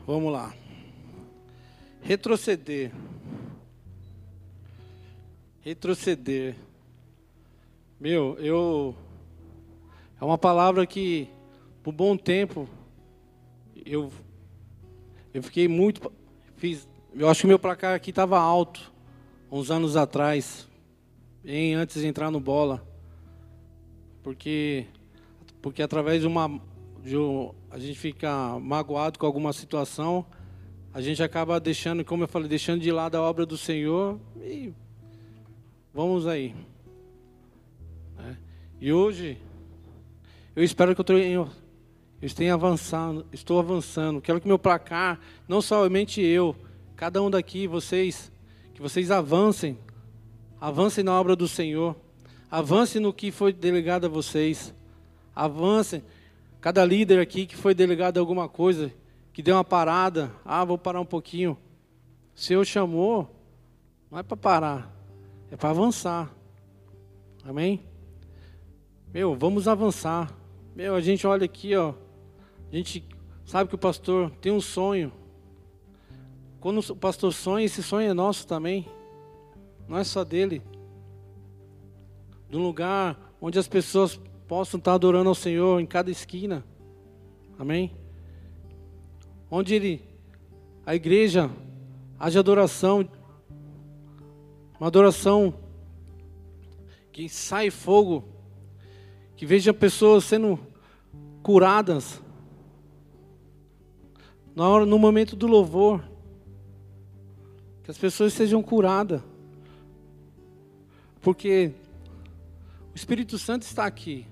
[0.09, 0.51] Vamos lá.
[2.01, 2.91] Retroceder.
[5.61, 6.55] Retroceder.
[7.99, 8.95] Meu, eu.
[10.19, 11.29] É uma palavra que,
[11.83, 12.67] por bom tempo,
[13.85, 14.11] eu
[15.31, 16.11] Eu fiquei muito.
[16.57, 18.91] Fiz, eu acho que meu placar aqui estava alto,
[19.51, 20.67] uns anos atrás,
[21.43, 22.83] bem antes de entrar no bola.
[24.23, 24.87] Porque,
[25.61, 26.59] porque através de uma.
[27.03, 30.25] De um, a gente fica magoado com alguma situação,
[30.91, 34.73] a gente acaba deixando, como eu falei, deixando de lado a obra do Senhor e
[35.93, 36.55] vamos aí.
[38.17, 38.37] Né?
[38.81, 39.37] E hoje,
[40.55, 41.47] eu espero que eu tenha,
[42.21, 44.19] eu tenha avançado, estou avançando.
[44.19, 46.55] Quero que meu placar, não somente eu,
[46.95, 48.31] cada um daqui, vocês,
[48.73, 49.77] que vocês avancem,
[50.59, 51.95] avancem na obra do Senhor,
[52.49, 54.73] avancem no que foi delegado a vocês,
[55.35, 56.03] avancem.
[56.61, 58.91] Cada líder aqui que foi delegado alguma coisa,
[59.31, 61.57] que deu uma parada, ah, vou parar um pouquinho.
[62.35, 63.33] O Senhor chamou,
[64.11, 64.95] não é para parar,
[65.49, 66.29] é para avançar.
[67.45, 67.81] Amém?
[69.13, 70.31] Meu, vamos avançar.
[70.75, 71.93] Meu, a gente olha aqui, ó.
[72.71, 73.03] A gente
[73.45, 75.11] sabe que o pastor tem um sonho.
[76.59, 78.85] Quando o pastor sonha, esse sonho é nosso também.
[79.87, 80.61] Não é só dele.
[82.49, 84.19] De um lugar onde as pessoas
[84.49, 86.65] possam estar adorando ao Senhor em cada esquina.
[87.59, 87.95] Amém?
[89.49, 90.01] Onde ele,
[90.83, 91.51] a igreja,
[92.17, 93.07] haja adoração,
[94.79, 95.53] uma adoração
[97.11, 98.27] que sai fogo,
[99.35, 100.59] que veja pessoas sendo
[101.43, 102.19] curadas,
[104.55, 106.03] na hora, no momento do louvor,
[107.83, 109.21] que as pessoas sejam curadas,
[111.21, 111.71] porque
[112.91, 114.25] o Espírito Santo está aqui,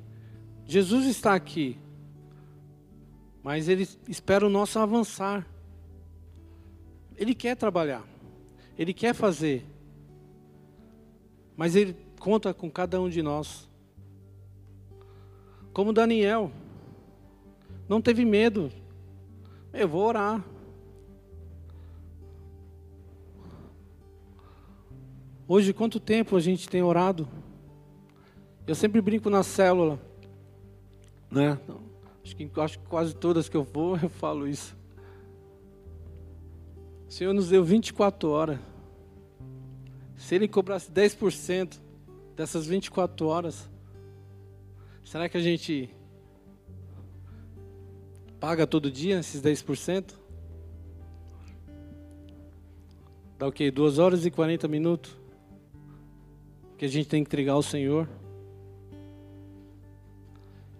[0.68, 1.80] Jesus está aqui,
[3.42, 5.48] mas Ele espera o nosso avançar.
[7.16, 8.04] Ele quer trabalhar,
[8.78, 9.66] Ele quer fazer,
[11.56, 13.70] mas Ele conta com cada um de nós.
[15.72, 16.52] Como Daniel,
[17.88, 18.70] não teve medo,
[19.72, 20.44] eu vou orar.
[25.48, 27.26] Hoje, quanto tempo a gente tem orado?
[28.68, 29.98] Eu sempre brinco na célula,
[31.30, 31.60] né?
[32.24, 34.76] Acho que, acho quase todas que eu vou, eu falo isso.
[37.08, 38.60] O Senhor nos deu 24 horas.
[40.16, 41.80] Se Ele cobrasse 10%
[42.36, 43.70] dessas 24 horas,
[45.04, 45.90] será que a gente
[48.40, 50.14] paga todo dia esses 10%?
[53.38, 53.70] Dá o quê?
[53.72, 55.16] 2 horas e 40 minutos?
[56.78, 58.10] Que a gente tem que entregar ao Senhor.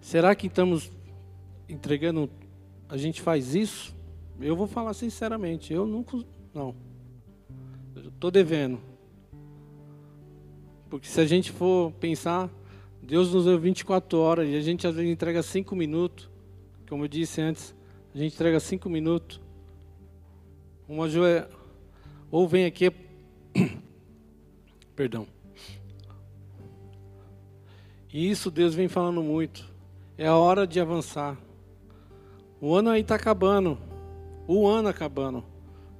[0.08, 0.90] Será que estamos
[1.68, 2.30] entregando,
[2.88, 3.94] a gente faz isso?
[4.40, 6.16] Eu vou falar sinceramente, eu nunca,
[6.54, 6.74] não.
[7.94, 8.80] Estou devendo.
[10.88, 12.48] Porque se a gente for pensar,
[13.02, 16.30] Deus nos deu 24 horas e a gente às vezes entrega 5 minutos.
[16.88, 17.76] Como eu disse antes,
[18.14, 19.38] a gente entrega 5 minutos.
[20.88, 21.50] Uma joelha,
[22.30, 22.90] ou vem aqui,
[24.96, 25.26] perdão.
[28.10, 29.67] E isso Deus vem falando muito.
[30.18, 31.38] É a hora de avançar.
[32.60, 33.78] O ano aí está acabando.
[34.48, 35.44] O ano acabando.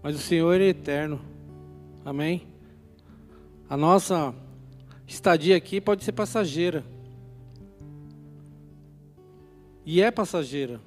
[0.02, 1.20] Mas o Senhor é eterno.
[2.04, 2.48] Amém?
[3.70, 4.34] A nossa
[5.06, 6.84] estadia aqui pode ser passageira.
[9.86, 10.80] E é passageira.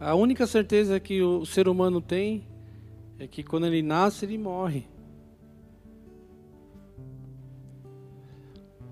[0.00, 2.44] A única certeza que o ser humano tem
[3.20, 4.84] é que quando ele nasce, ele morre.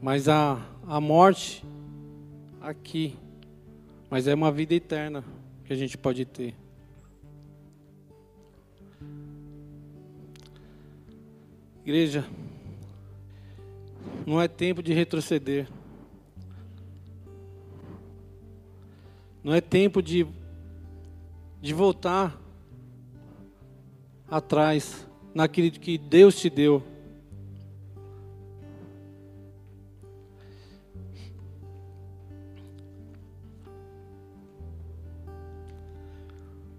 [0.01, 1.65] Mas a, a morte
[2.61, 3.17] aqui,
[4.11, 5.25] mas é uma vida eterna
[5.65, 6.55] que a gente pode ter.
[11.85, 12.25] Igreja,
[14.27, 15.69] não é tempo de retroceder.
[19.43, 20.27] Não é tempo de,
[21.61, 22.37] de voltar
[24.29, 26.83] atrás naquilo que Deus te deu.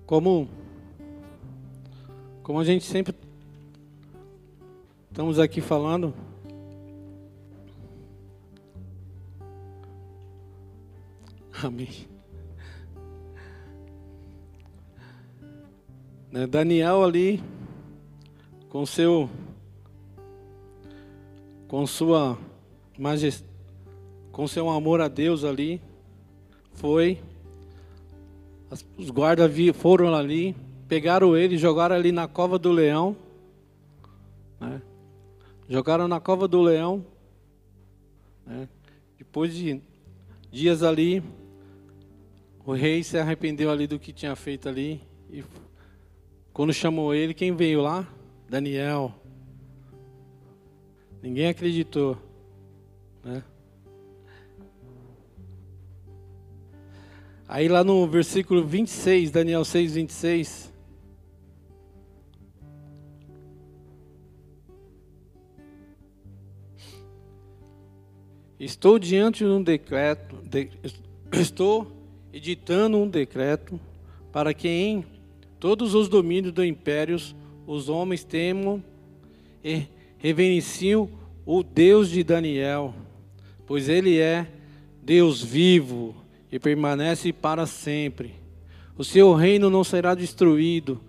[0.07, 0.49] Como,
[2.41, 3.13] como a gente sempre
[5.11, 6.13] estamos aqui falando,
[11.63, 11.89] Amém.
[16.31, 17.41] Né, Daniel ali,
[18.69, 19.27] com seu,
[21.67, 22.37] com sua
[22.97, 23.49] majestade,
[24.31, 25.81] com seu amor a Deus ali,
[26.73, 27.19] foi
[28.97, 30.55] os guardas foram ali,
[30.87, 33.15] pegaram ele, jogaram ali na cova do leão.
[34.59, 34.81] Né?
[35.69, 37.05] Jogaram na cova do leão.
[38.45, 38.67] Né?
[39.17, 39.81] Depois de
[40.51, 41.23] dias ali,
[42.65, 45.01] o rei se arrependeu ali do que tinha feito ali
[45.31, 45.43] e
[46.53, 48.07] Quando chamou ele, quem veio lá?
[48.49, 49.13] Daniel.
[51.21, 52.17] Ninguém acreditou.
[53.23, 53.43] Né?
[57.49, 60.73] Aí lá no versículo 26, Daniel 6, 26.
[68.59, 70.69] Estou diante de um decreto, de,
[71.31, 71.89] estou
[72.33, 73.79] editando um decreto
[74.29, 75.05] para que em
[75.57, 77.15] todos os domínios do império
[77.65, 78.83] os homens temam
[79.63, 79.83] e
[80.17, 81.09] reverenciam
[81.45, 82.93] o Deus de Daniel,
[83.65, 84.47] pois ele é
[85.01, 88.35] Deus vivo e permanece para sempre.
[88.97, 90.99] O seu reino não será destruído,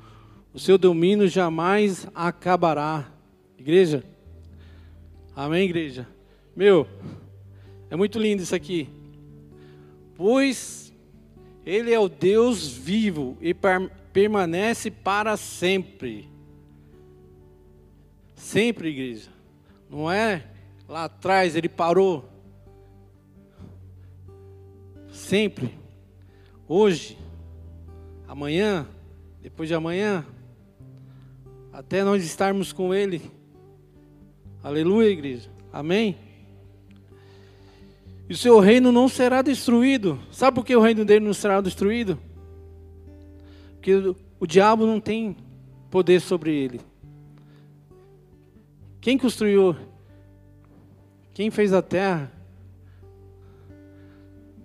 [0.52, 3.10] o seu domínio jamais acabará.
[3.58, 4.04] Igreja?
[5.34, 6.06] Amém, igreja?
[6.54, 6.86] Meu,
[7.90, 8.88] é muito lindo isso aqui.
[10.16, 10.92] Pois
[11.64, 13.54] ele é o Deus vivo e
[14.12, 16.28] permanece para sempre.
[18.34, 19.30] Sempre, igreja.
[19.88, 20.44] Não é
[20.88, 22.28] lá atrás ele parou.
[25.18, 25.74] Sempre.
[26.66, 27.18] Hoje,
[28.26, 28.86] amanhã,
[29.42, 30.24] depois de amanhã,
[31.72, 33.20] até nós estarmos com ele.
[34.62, 35.50] Aleluia, igreja.
[35.72, 36.16] Amém.
[38.28, 40.18] E o seu reino não será destruído.
[40.30, 42.18] Sabe por que o reino dele não será destruído?
[43.74, 45.36] Porque o, diabo não tem
[45.90, 46.80] poder sobre ele.
[49.00, 49.76] Quem construiu?
[51.34, 52.37] Quem fez a terra?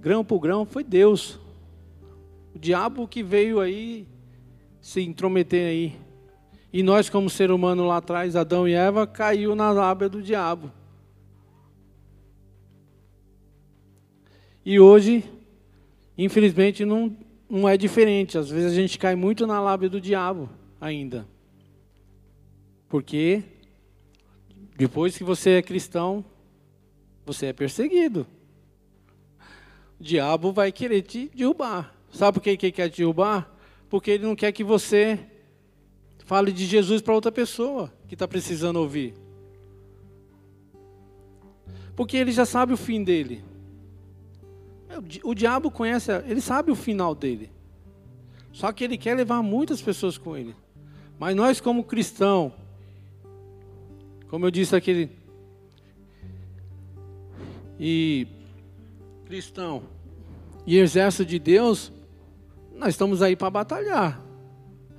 [0.04, 1.40] Grão por grão foi Deus.
[2.54, 4.06] O diabo que veio aí
[4.82, 5.98] se intrometer aí.
[6.74, 10.70] E nós, como ser humano lá atrás, Adão e Eva, caiu na lábia do diabo.
[14.66, 15.24] E hoje,
[16.18, 17.16] infelizmente, não,
[17.50, 18.38] não é diferente.
[18.38, 20.50] Às vezes a gente cai muito na lábia do diabo
[20.82, 21.26] ainda.
[22.90, 23.42] Porque
[24.76, 26.26] depois que você é cristão,
[27.26, 28.28] você é perseguido.
[30.00, 31.94] O diabo vai querer te derrubar.
[32.12, 33.50] Sabe por que ele quer te derrubar?
[33.90, 35.20] Porque ele não quer que você
[36.26, 39.14] fale de Jesus para outra pessoa que está precisando ouvir.
[41.96, 43.44] Porque ele já sabe o fim dele.
[45.24, 47.52] O diabo conhece, ele sabe o final dele.
[48.52, 50.56] Só que ele quer levar muitas pessoas com ele.
[51.18, 52.54] Mas nós, como cristão,
[54.30, 55.10] como eu disse aquele.
[57.80, 58.28] E
[59.34, 59.82] cristão
[60.64, 61.92] e exército de Deus,
[62.76, 64.22] nós estamos aí para batalhar.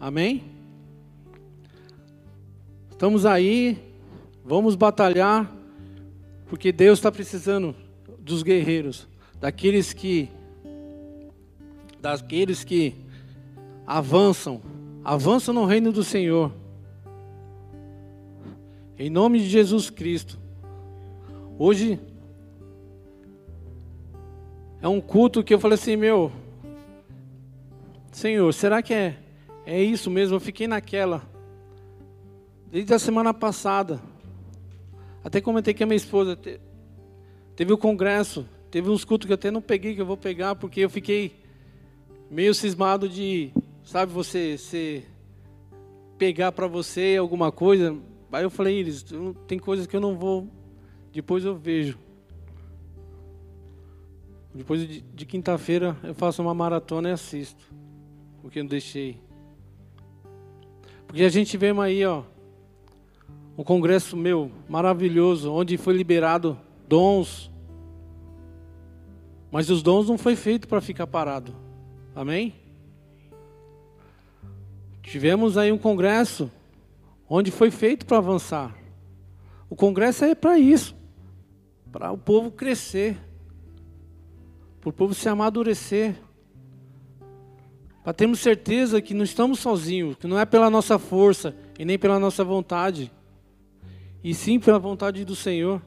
[0.01, 0.43] Amém?
[2.91, 3.79] Estamos aí,
[4.45, 5.49] vamos batalhar,
[6.49, 7.77] porque Deus está precisando
[8.19, 9.07] dos guerreiros
[9.41, 10.29] daqueles que
[12.01, 12.93] daqueles que
[13.87, 14.61] avançam,
[15.05, 16.53] avançam no reino do Senhor.
[18.99, 20.41] Em nome de Jesus Cristo.
[21.57, 22.01] Hoje
[24.85, 26.31] é um culto que eu falei assim, meu
[28.13, 29.19] Senhor, será que é
[29.67, 30.37] é isso mesmo?
[30.37, 31.23] Eu fiquei naquela
[32.71, 34.01] desde a semana passada.
[35.25, 36.39] Até comentei com a minha esposa,
[37.57, 40.57] teve o congresso Teve uns cultos que eu até não peguei, que eu vou pegar,
[40.57, 41.37] porque eu fiquei
[42.29, 43.53] meio cismado de,
[43.85, 45.05] sabe, você, você
[46.19, 47.97] pegar para você alguma coisa.
[48.33, 49.05] Aí eu falei, Iris,
[49.47, 50.49] tem coisas que eu não vou,
[51.13, 51.97] depois eu vejo.
[54.55, 57.65] Depois de, de quinta-feira eu faço uma maratona e assisto,
[58.41, 59.19] porque eu não deixei.
[61.09, 62.23] Porque a gente vê aí, ó,
[63.59, 66.57] um congresso meu maravilhoso, onde foi liberado
[66.89, 67.51] dons,
[69.51, 71.55] mas os dons não foi feito para ficar parado.
[72.15, 72.55] Amém?
[75.03, 76.51] Tivemos aí um congresso
[77.29, 78.77] onde foi feito para avançar.
[79.69, 80.97] O congresso é para isso,
[81.91, 83.17] para o povo crescer,
[84.85, 86.15] para o povo se amadurecer,
[88.03, 91.99] para termos certeza que não estamos sozinhos, que não é pela nossa força e nem
[91.99, 93.11] pela nossa vontade,
[94.23, 95.81] e sim pela vontade do Senhor.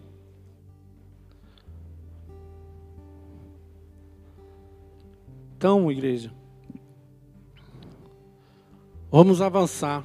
[5.55, 6.33] Então, igreja,
[9.11, 10.03] vamos avançar.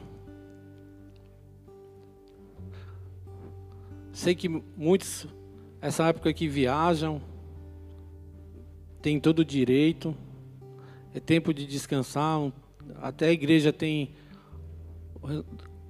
[4.12, 5.26] Sei que muitos,
[5.80, 7.31] essa época que viajam,
[9.02, 10.16] tem todo o direito,
[11.12, 12.52] é tempo de descansar.
[13.00, 14.14] Até a igreja tem,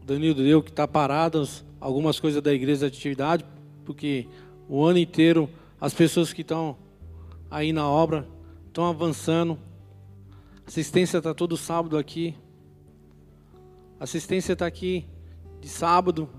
[0.04, 1.46] Danilo deu que está parado
[1.78, 3.44] algumas coisas da igreja de atividade,
[3.84, 4.26] porque
[4.68, 5.48] o ano inteiro
[5.80, 6.76] as pessoas que estão
[7.50, 8.26] aí na obra
[8.66, 9.58] estão avançando.
[10.66, 12.34] Assistência está todo sábado aqui.
[13.98, 15.04] assistência está aqui
[15.60, 16.30] de sábado.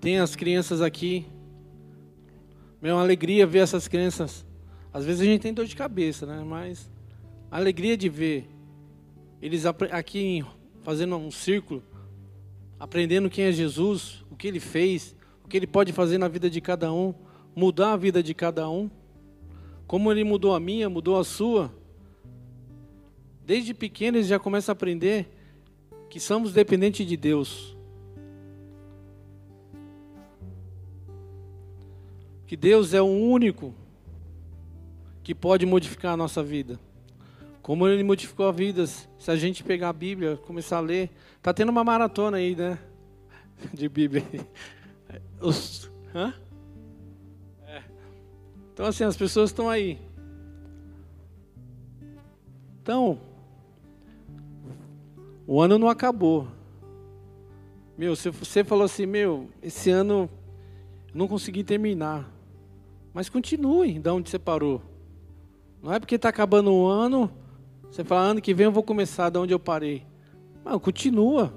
[0.00, 1.26] Tem as crianças aqui.
[2.82, 4.45] É uma alegria ver essas crianças.
[4.96, 6.42] Às vezes a gente tem dor de cabeça, né?
[6.42, 6.90] Mas
[7.50, 8.48] a alegria de ver
[9.42, 10.42] eles aqui
[10.82, 11.82] fazendo um círculo,
[12.80, 16.48] aprendendo quem é Jesus, o que ele fez, o que ele pode fazer na vida
[16.48, 17.12] de cada um,
[17.54, 18.90] mudar a vida de cada um.
[19.86, 21.70] Como ele mudou a minha, mudou a sua.
[23.44, 25.28] Desde pequeno eles já começam a aprender
[26.08, 27.76] que somos dependentes de Deus.
[32.46, 33.74] Que Deus é o único
[35.26, 36.78] que pode modificar a nossa vida.
[37.60, 41.10] Como ele modificou a vida, se a gente pegar a Bíblia, começar a ler,
[41.42, 42.78] tá tendo uma maratona aí, né?
[43.74, 44.22] De Bíblia.
[45.42, 46.32] Os, hã?
[47.66, 47.82] É.
[48.72, 49.98] Então assim, as pessoas estão aí.
[52.80, 53.18] Então,
[55.44, 56.46] o ano não acabou.
[57.98, 60.30] Meu, se você falou assim, meu, esse ano
[61.12, 62.32] não consegui terminar.
[63.12, 64.80] Mas continue de onde você parou.
[65.82, 67.30] Não é porque está acabando o ano,
[67.90, 70.04] você fala, ano que vem eu vou começar de onde eu parei.
[70.64, 71.52] Não, continua.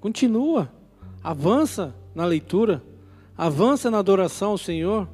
[0.00, 0.72] Continua.
[1.22, 2.82] Avança na leitura.
[3.36, 5.08] Avança na adoração ao Senhor.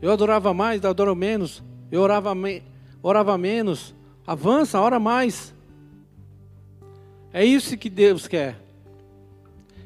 [0.00, 1.62] Eu adorava mais, adoro menos.
[1.90, 2.62] Eu orava, me,
[3.02, 3.94] orava menos.
[4.26, 5.54] Avança, ora mais.
[7.32, 8.58] É isso que Deus quer.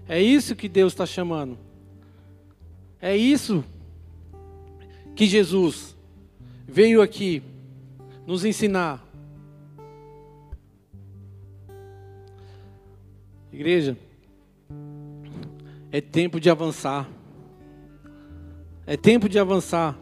[0.09, 1.59] É isso que Deus está chamando.
[3.01, 3.65] É isso
[5.17, 5.97] que Jesus
[6.73, 7.43] veio aqui
[8.27, 9.07] nos ensinar.
[13.53, 13.97] Igreja,
[15.91, 17.09] é tempo de avançar.
[18.87, 19.97] É tempo de avançar.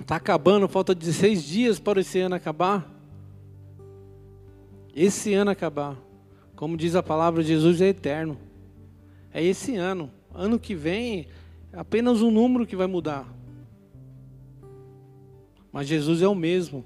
[0.00, 2.92] Está acabando, falta 16 dias para esse ano acabar
[4.94, 5.96] esse ano acabar.
[6.54, 8.38] Como diz a palavra, Jesus é eterno.
[9.32, 10.10] É esse ano.
[10.34, 11.26] Ano que vem,
[11.72, 13.26] apenas um número que vai mudar.
[15.72, 16.84] Mas Jesus é o mesmo.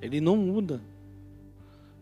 [0.00, 0.80] Ele não muda.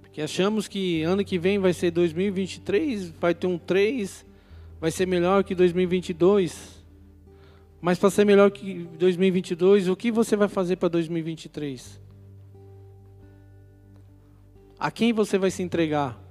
[0.00, 4.26] Porque achamos que ano que vem vai ser 2023, vai ter um 3,
[4.80, 6.84] vai ser melhor que 2022.
[7.80, 12.00] Mas para ser melhor que 2022, o que você vai fazer para 2023?
[14.78, 16.27] A quem você vai se entregar?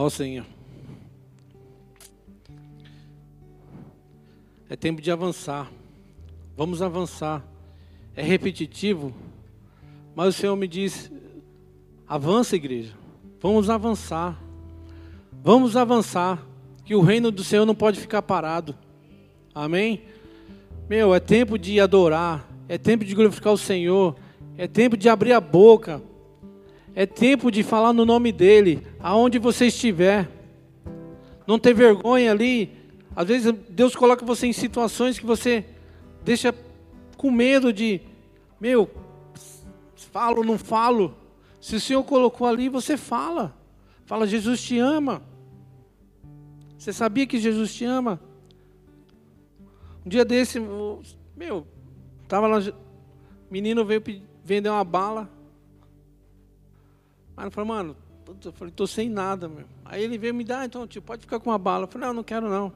[0.00, 0.46] Ó Senhor.
[4.70, 5.68] É tempo de avançar.
[6.56, 7.44] Vamos avançar.
[8.14, 9.12] É repetitivo,
[10.14, 11.10] mas o Senhor me diz:
[12.06, 12.94] avança, igreja.
[13.40, 14.40] Vamos avançar.
[15.42, 16.46] Vamos avançar,
[16.84, 18.76] que o reino do Senhor não pode ficar parado.
[19.52, 20.02] Amém?
[20.88, 24.14] Meu, é tempo de adorar, é tempo de glorificar o Senhor,
[24.56, 26.00] é tempo de abrir a boca,
[26.94, 30.28] é tempo de falar no nome dEle, aonde você estiver.
[31.46, 32.70] Não ter vergonha ali.
[33.14, 35.64] Às vezes Deus coloca você em situações que você
[36.24, 36.54] deixa
[37.16, 38.00] com medo de,
[38.60, 38.90] meu,
[40.12, 41.14] falo não falo.
[41.60, 43.56] Se o Senhor colocou ali, você fala.
[44.06, 45.22] Fala, Jesus te ama.
[46.78, 48.20] Você sabia que Jesus te ama?
[50.06, 50.60] Um dia desse,
[51.36, 51.66] meu,
[52.26, 52.60] tava lá,
[53.50, 54.02] menino veio
[54.44, 55.28] vender uma bala.
[57.38, 57.96] Aí eu falei, mano,
[58.44, 59.64] eu falei, tô sem nada, meu.
[59.84, 61.84] Aí ele veio me dar, então, tio, pode ficar com uma bala.
[61.84, 62.72] Eu falei, não, não quero não.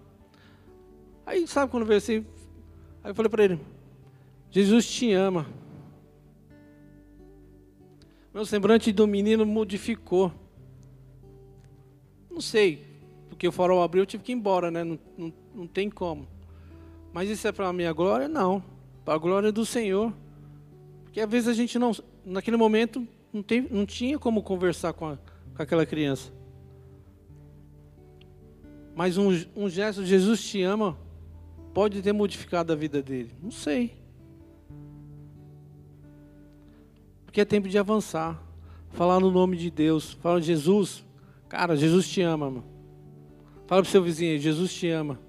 [1.27, 2.25] Aí sabe quando veio assim?
[3.03, 3.61] Aí eu falei para ele,
[4.53, 5.47] Jesus te ama.
[8.33, 10.33] Meu semblante do menino modificou.
[12.31, 12.87] Não sei,
[13.29, 14.85] porque o farol abriu, eu tive que ir embora, né?
[14.85, 16.29] Não, não, não tem como.
[17.13, 18.29] Mas isso é para a minha glória?
[18.29, 18.63] Não.
[19.05, 20.15] Para a glória do Senhor.
[21.03, 21.91] Porque às vezes a gente não,
[22.25, 25.17] naquele momento, não, tem, não tinha como conversar com, a,
[25.57, 26.33] com aquela criança.
[28.95, 30.99] Mas um, um gesto, Jesus te ama,
[31.73, 33.31] pode ter modificado a vida dele.
[33.43, 33.97] Não sei.
[37.25, 38.43] Porque é tempo de avançar.
[38.91, 40.13] Falar no nome de Deus.
[40.13, 41.03] Falar, Jesus,
[41.53, 42.65] Cara, Jesus te ama, mano.
[43.67, 45.21] Fala pro seu vizinho, Jesus te ama.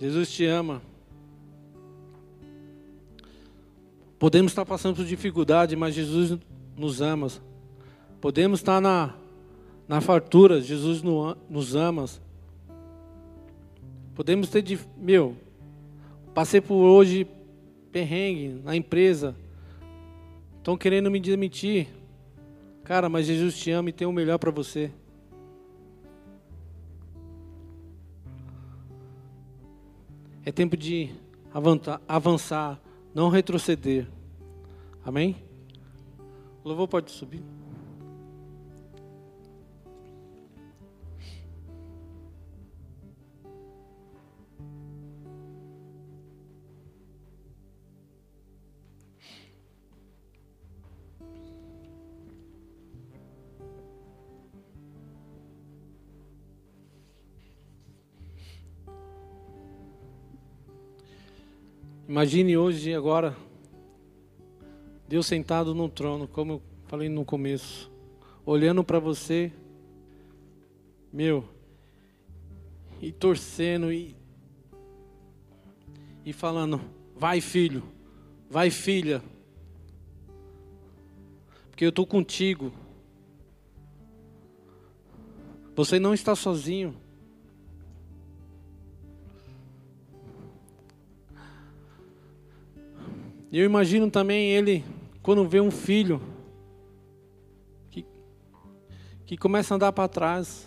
[0.00, 0.80] Jesus te ama.
[4.24, 6.38] Podemos estar passando por dificuldade, mas Jesus
[6.74, 7.28] nos ama.
[8.22, 9.14] Podemos estar na,
[9.86, 12.06] na fartura, Jesus nos ama.
[14.14, 14.64] Podemos ter,
[14.96, 15.36] meu,
[16.32, 17.26] passei por hoje
[17.92, 19.36] perrengue na empresa.
[20.56, 21.88] Estão querendo me demitir.
[22.82, 24.90] Cara, mas Jesus te ama e tem o melhor para você.
[30.46, 31.10] É tempo de
[32.08, 32.80] avançar,
[33.14, 34.08] não retroceder.
[35.04, 35.36] Amém?
[36.64, 37.42] O louvor pode subir.
[62.06, 63.34] Imagine hoje, agora,
[65.08, 67.90] Deus sentado no trono, como eu falei no começo,
[68.44, 69.50] olhando para você,
[71.10, 71.48] meu,
[73.00, 74.14] e torcendo e,
[76.26, 76.78] e falando:
[77.16, 77.82] vai filho,
[78.50, 79.22] vai filha,
[81.70, 82.70] porque eu estou contigo.
[85.74, 86.94] Você não está sozinho.
[93.52, 94.84] Eu imagino também ele,
[95.22, 96.20] quando vê um filho
[97.90, 98.04] que,
[99.24, 100.66] que começa a andar para trás.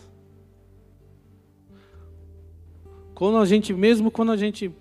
[3.13, 4.71] Quando a gente, mesmo quando a gente.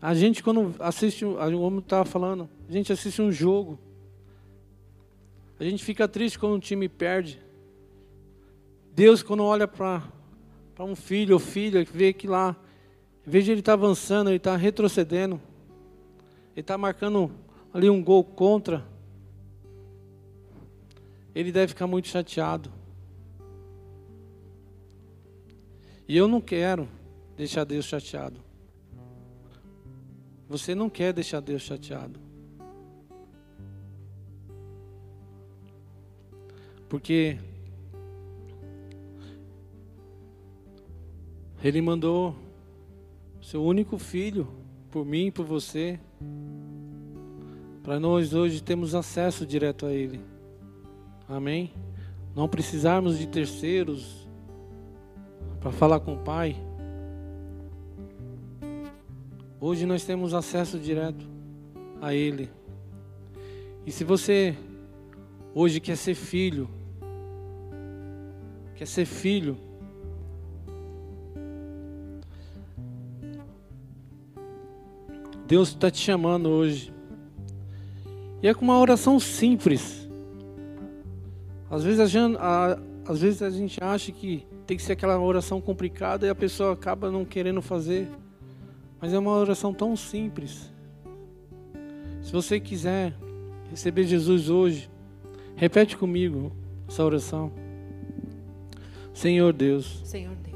[0.00, 3.78] A gente, quando assiste, o homem estava falando, a gente assiste um jogo.
[5.58, 7.40] A gente fica triste quando um time perde.
[8.94, 10.02] Deus, quando olha para
[10.80, 12.56] um filho ou filha, vê que lá,
[13.26, 15.40] de ele estar tá avançando, ele está retrocedendo.
[16.58, 17.30] Ele está marcando
[17.72, 18.84] ali um gol contra.
[21.32, 22.72] Ele deve ficar muito chateado.
[26.08, 26.88] E eu não quero
[27.36, 28.40] deixar Deus chateado.
[30.48, 32.18] Você não quer deixar Deus chateado.
[36.88, 37.38] Porque
[41.62, 42.34] Ele mandou
[43.40, 44.48] seu único filho
[44.90, 46.00] por mim e por você
[47.82, 50.20] para nós hoje temos acesso direto a Ele.
[51.28, 51.72] Amém?
[52.36, 54.28] Não precisarmos de terceiros
[55.60, 56.56] para falar com o Pai.
[59.60, 61.26] Hoje nós temos acesso direto
[62.00, 62.50] a Ele.
[63.86, 64.56] E se você
[65.54, 66.68] hoje quer ser filho,
[68.74, 69.56] quer ser filho,
[75.48, 76.92] Deus está te chamando hoje
[78.42, 80.06] e é com uma oração simples.
[81.70, 85.18] Às vezes a, gente, a, às vezes a gente acha que tem que ser aquela
[85.18, 88.06] oração complicada e a pessoa acaba não querendo fazer.
[89.00, 90.70] Mas é uma oração tão simples.
[92.20, 93.14] Se você quiser
[93.70, 94.90] receber Jesus hoje,
[95.56, 96.52] repete comigo
[96.86, 97.50] essa oração.
[99.14, 100.02] Senhor Deus.
[100.04, 100.47] Senhor Deus.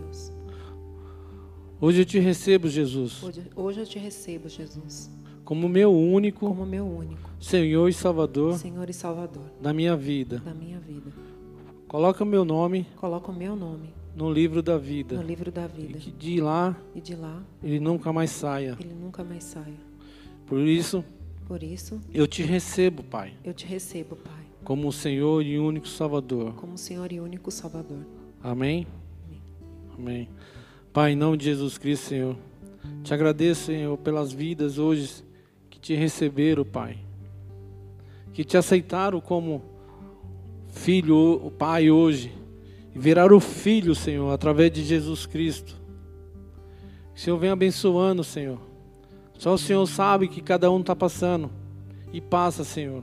[1.82, 3.22] Hoje eu te recebo, Jesus.
[3.22, 5.10] Hoje, hoje eu te recebo, Jesus
[5.44, 10.38] como meu único, como meu único Senhor e Salvador, Senhor e Salvador da minha vida.
[10.38, 11.12] Da minha vida.
[11.88, 15.16] Coloca o meu nome, coloca o meu nome no livro da vida.
[15.16, 15.98] No livro da vida.
[15.98, 18.76] E que de lá, e de lá, ele nunca mais saia.
[18.80, 19.76] Ele nunca mais saia.
[20.46, 21.04] Por isso,
[21.46, 23.34] por isso, eu te recebo, Pai.
[23.44, 24.46] Eu te recebo, Pai.
[24.64, 26.54] Como o Senhor e único Salvador.
[26.54, 28.06] Como o Senhor e único Salvador.
[28.42, 28.86] Amém.
[29.26, 29.42] Amém.
[29.98, 30.28] Amém.
[30.92, 32.36] Pai, em nome de Jesus Cristo, Senhor,
[33.02, 35.24] te agradeço, Senhor, pelas vidas hoje
[35.82, 36.96] te receberam, Pai.
[38.32, 39.62] Que te aceitaram como
[40.68, 42.32] filho, Pai hoje.
[42.94, 45.74] E viraram filho, Senhor, através de Jesus Cristo.
[47.12, 48.60] Que o Senhor venha abençoando, Senhor.
[49.36, 51.50] Só o Senhor sabe que cada um está passando.
[52.12, 53.02] E passa, Senhor.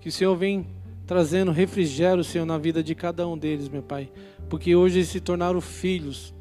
[0.00, 0.64] Que o Senhor vem
[1.06, 4.08] trazendo refrigério, Senhor, na vida de cada um deles, meu Pai.
[4.48, 6.32] Porque hoje eles se tornaram filhos.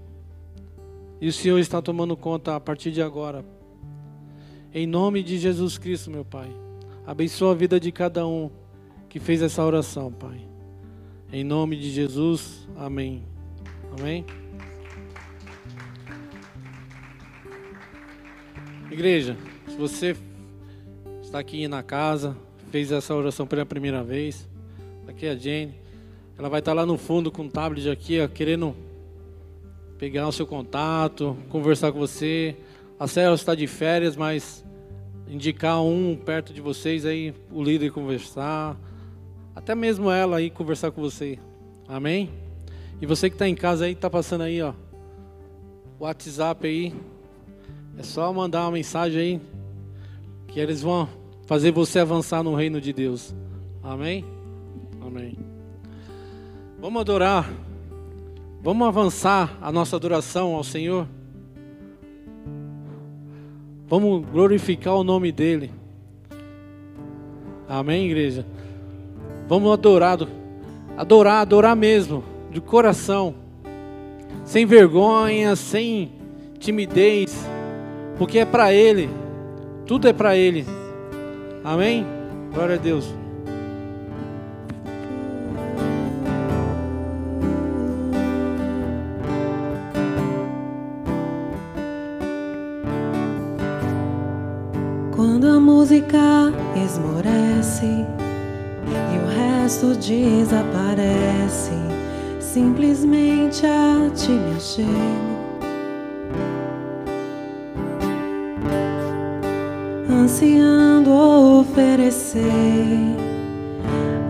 [1.19, 3.43] E o Senhor está tomando conta a partir de agora.
[4.73, 6.49] Em nome de Jesus Cristo, meu Pai.
[7.05, 8.51] Abençoa a vida de cada um
[9.09, 10.39] que fez essa oração, Pai.
[11.31, 13.23] Em nome de Jesus, amém.
[13.97, 14.25] Amém.
[18.91, 19.35] Igreja,
[19.67, 20.15] se você
[21.21, 22.37] está aqui na casa,
[22.71, 24.47] fez essa oração pela primeira vez,
[25.07, 25.73] aqui é a Jane,
[26.37, 28.75] ela vai estar lá no fundo com o tablet aqui, ó, querendo
[29.97, 32.55] pegar o seu contato, conversar com você.
[32.99, 34.63] A Célia está de férias, mas
[35.27, 38.77] indicar um perto de vocês aí, o líder conversar,
[39.55, 41.37] até mesmo ela aí conversar com você.
[41.87, 42.29] Amém?
[43.01, 44.73] E você que está em casa aí, está passando aí, ó,
[45.99, 46.93] WhatsApp aí,
[47.97, 49.41] é só mandar uma mensagem aí,
[50.47, 51.09] que eles vão
[51.45, 53.35] fazer você avançar no reino de Deus.
[53.83, 54.25] Amém?
[55.01, 55.37] Amém.
[56.79, 57.49] Vamos adorar.
[58.67, 61.07] Vamos avançar a nossa adoração ao Senhor.
[63.87, 65.71] Vamos glorificar o nome dEle.
[67.65, 68.45] Amém, igreja?
[69.47, 70.19] Vamos adorar,
[70.97, 73.35] adorar, adorar mesmo, de coração,
[74.43, 76.11] sem vergonha, sem
[76.59, 77.47] timidez,
[78.17, 79.09] porque é para Ele,
[79.85, 80.65] tudo é para Ele.
[81.63, 82.05] Amém?
[82.53, 83.15] Glória a Deus.
[96.15, 101.73] A música esmorece e o resto desaparece,
[102.39, 104.57] simplesmente a ti me.
[110.09, 111.11] Ansiando
[111.59, 112.45] oferecer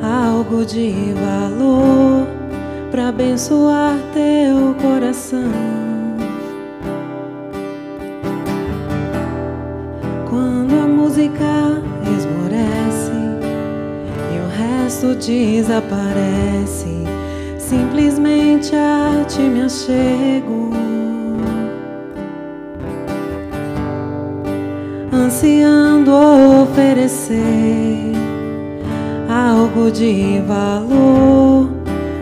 [0.02, 2.28] algo de valor
[2.92, 5.87] para abençoar teu coração.
[14.98, 17.04] Resto desaparece,
[17.60, 20.72] simplesmente a ti me achego.
[25.14, 26.12] Ansiando
[26.64, 28.14] oferecer
[29.30, 31.70] algo de valor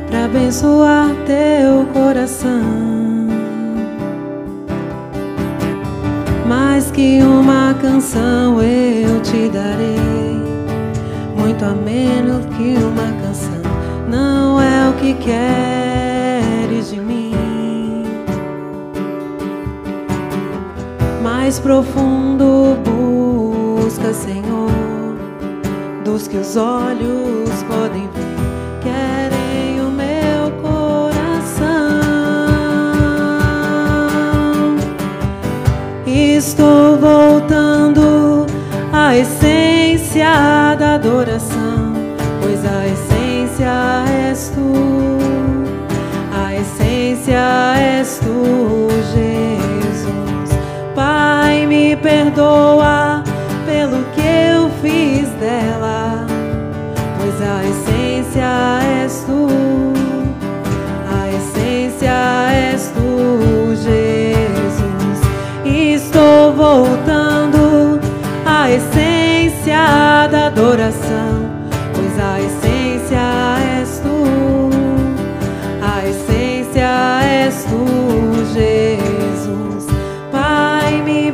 [0.09, 2.61] para abençoar teu coração.
[6.45, 9.95] Mais que uma canção eu te darei,
[11.37, 13.61] muito a menos que uma canção.
[14.09, 17.33] Não é o que queres de mim.
[21.21, 24.71] Mais profundo busca, Senhor,
[26.03, 28.25] dos que os olhos podem ver.
[36.37, 38.45] Estou voltando
[38.91, 41.54] à essência da adoração,
[47.25, 47.64] essência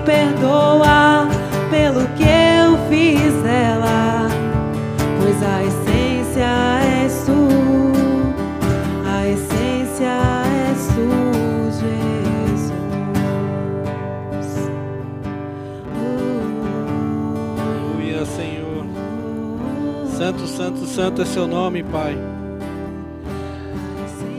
[0.03, 1.27] perdoa
[1.69, 4.27] pelo que eu fiz dela,
[5.19, 6.47] pois a essência
[7.03, 7.47] és tu,
[9.07, 10.11] a essência
[10.69, 11.09] és tu,
[11.79, 12.71] Jesus.
[17.59, 18.85] Aleluia, Senhor.
[20.17, 22.17] Santo, santo, santo é seu nome, Pai.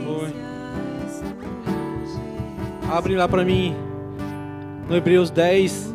[0.07, 0.33] Oi.
[2.91, 3.82] Abre lá para mim
[4.87, 5.93] no Hebreus 10,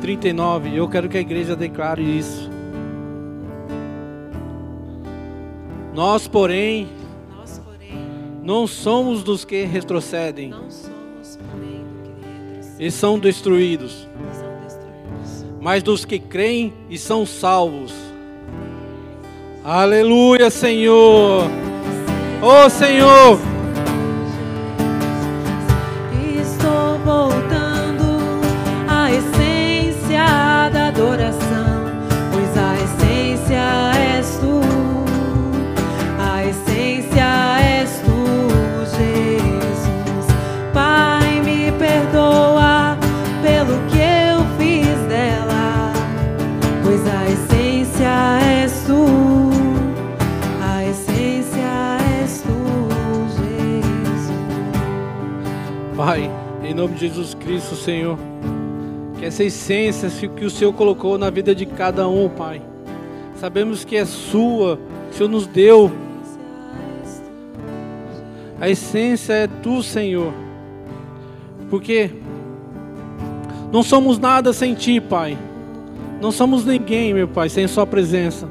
[0.00, 0.76] 39.
[0.76, 2.50] Eu quero que a igreja declare isso.
[5.94, 6.88] Nós, porém,
[7.36, 7.94] Nós, porém,
[8.42, 15.46] não somos dos que retrocedem somos porém que retrocedem, e são destruídos, são destruídos.
[15.60, 17.94] mas dos que creem e são salvos.
[19.64, 21.44] Aleluia, Senhor.
[22.42, 23.38] Ô Senhor,
[56.94, 58.16] nome de Jesus Cristo, Senhor,
[59.18, 62.62] que essa essência que o Senhor colocou na vida de cada um, Pai,
[63.36, 64.78] sabemos que é sua,
[65.10, 65.90] o Senhor nos deu.
[68.60, 70.32] A essência é tu, Senhor,
[71.68, 72.10] porque
[73.72, 75.36] não somos nada sem ti, Pai.
[76.20, 78.48] Não somos ninguém, meu Pai, sem Sua presença.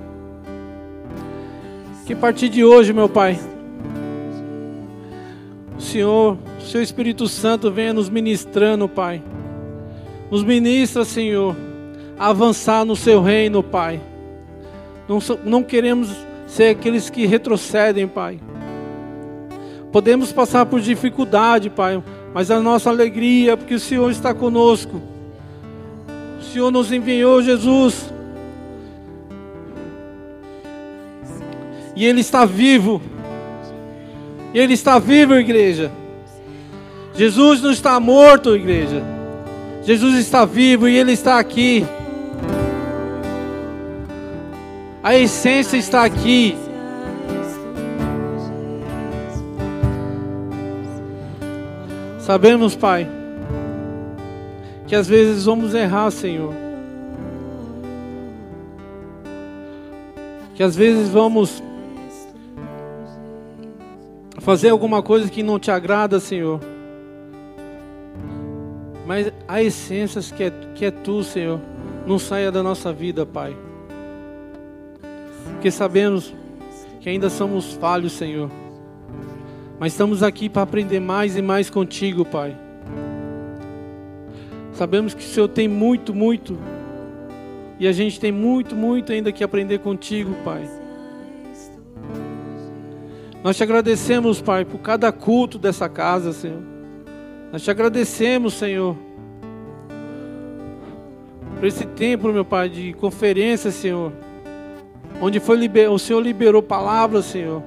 [2.05, 3.39] Que a partir de hoje, meu Pai,
[5.77, 9.21] o Senhor, o Seu Espírito Santo venha nos ministrando, Pai.
[10.31, 11.55] Nos ministra, Senhor,
[12.17, 13.99] a avançar no Seu reino, Pai.
[15.07, 16.09] Não, não queremos
[16.47, 18.39] ser aqueles que retrocedem, Pai.
[19.91, 22.01] Podemos passar por dificuldade, Pai,
[22.33, 25.01] mas a nossa alegria é porque o Senhor está conosco.
[26.39, 28.09] O Senhor nos enviou, Jesus.
[31.93, 33.01] E Ele está vivo.
[34.53, 35.91] Ele está vivo, igreja.
[37.15, 39.03] Jesus não está morto, igreja.
[39.83, 41.85] Jesus está vivo e Ele está aqui.
[45.03, 46.55] A essência está aqui.
[52.19, 53.07] Sabemos, Pai,
[54.87, 56.53] que às vezes vamos errar, Senhor.
[60.55, 61.61] Que às vezes vamos
[64.39, 66.72] fazer alguma coisa que não te agrada, Senhor.
[69.05, 71.59] Mas a essência que é, que é tu, Senhor,
[72.05, 73.55] não saia da nossa vida, Pai.
[75.51, 76.33] Porque sabemos
[77.01, 78.49] que ainda somos falhos, Senhor.
[79.79, 82.55] Mas estamos aqui para aprender mais e mais contigo, Pai.
[84.73, 86.57] Sabemos que o Senhor tem muito, muito.
[87.79, 90.69] E a gente tem muito, muito ainda que aprender contigo, Pai.
[93.43, 96.72] Nós te agradecemos, Pai, por cada culto dessa casa, Senhor.
[97.53, 98.97] Nós te agradecemos, Senhor,
[101.55, 104.11] por esse tempo, meu Pai, de conferência, Senhor.
[105.21, 105.89] Onde foi liber...
[105.89, 107.63] o Senhor liberou palavras, Senhor.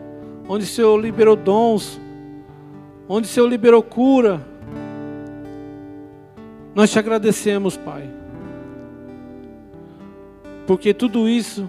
[0.47, 1.99] Onde o Senhor liberou dons
[3.09, 4.45] onde o Senhor liberou cura.
[6.75, 8.09] Nós te agradecemos, Pai.
[10.67, 11.69] Porque tudo isso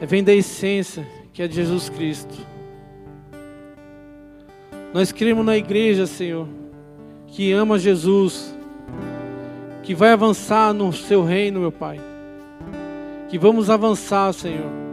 [0.00, 2.34] vem da essência que é de Jesus Cristo.
[4.96, 6.48] Nós cremos na igreja, Senhor,
[7.26, 8.56] que ama Jesus,
[9.82, 12.00] que vai avançar no seu reino, meu Pai.
[13.28, 14.86] Que vamos avançar, Senhor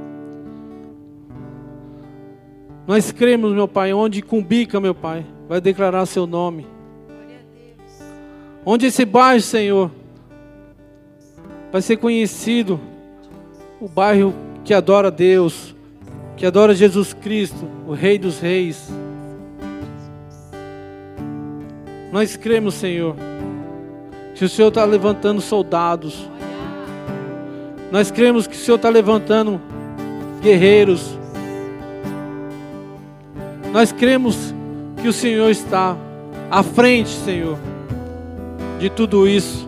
[2.86, 6.68] nós cremos, meu Pai, onde cumbica, meu Pai, vai declarar seu nome.
[8.66, 9.92] Onde esse bairro, Senhor,
[11.72, 12.78] vai ser conhecido,
[13.80, 14.34] o bairro
[14.66, 15.74] que adora Deus,
[16.36, 18.92] que adora Jesus Cristo, o Rei dos Reis.
[22.14, 23.18] Nós cremos, Senhor,
[24.34, 26.30] que o Senhor está levantando soldados.
[27.92, 29.60] Nós cremos que o Senhor está levantando
[30.42, 31.18] guerreiros
[33.74, 34.54] nós cremos
[35.02, 35.98] que o Senhor está
[36.52, 37.58] à frente, Senhor,
[38.80, 39.68] de tudo isso.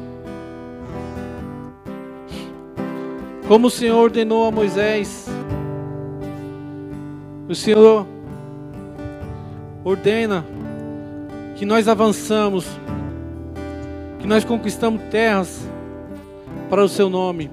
[3.47, 5.27] Como o Senhor ordenou a Moisés,
[7.49, 8.05] o Senhor
[9.83, 10.45] ordena
[11.55, 12.65] que nós avançamos,
[14.19, 15.67] que nós conquistamos terras
[16.69, 17.49] para o seu nome.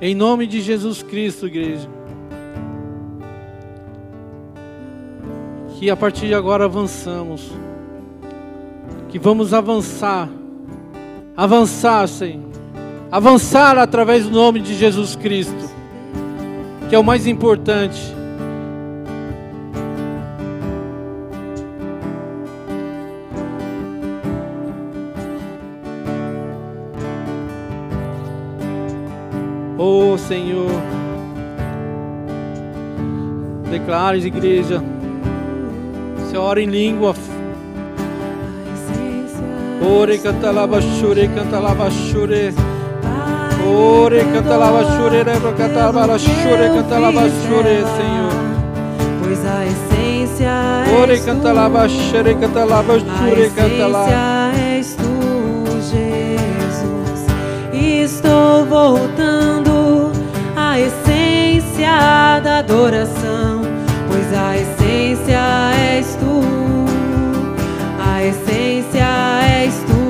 [0.00, 1.98] Em nome de Jesus Cristo, igreja.
[5.78, 7.52] que a partir de agora avançamos.
[9.08, 10.28] Que vamos avançar.
[11.36, 12.48] Avançar, Senhor.
[13.12, 15.70] Avançar através do nome de Jesus Cristo.
[16.88, 18.17] Que é o mais importante.
[29.90, 30.70] Oh Senhor,
[33.70, 34.82] declares, igreja.
[36.18, 37.14] Você ora em língua.
[39.80, 42.54] Ore canta lava chure, canta lava chure.
[43.66, 48.32] Ore canta lava chure, leva canta lava chure, canta lava chure, Senhor.
[49.22, 50.52] Pois a essência
[51.00, 54.52] Ore canta lava chure, canta lava chure, canta lá.
[54.54, 57.26] és tu, Jesus.
[57.72, 59.67] Estou voltando
[62.42, 63.62] da adoração,
[64.08, 65.40] pois a essência
[65.74, 66.42] és tu,
[68.00, 69.06] a essência
[69.42, 70.00] és tu,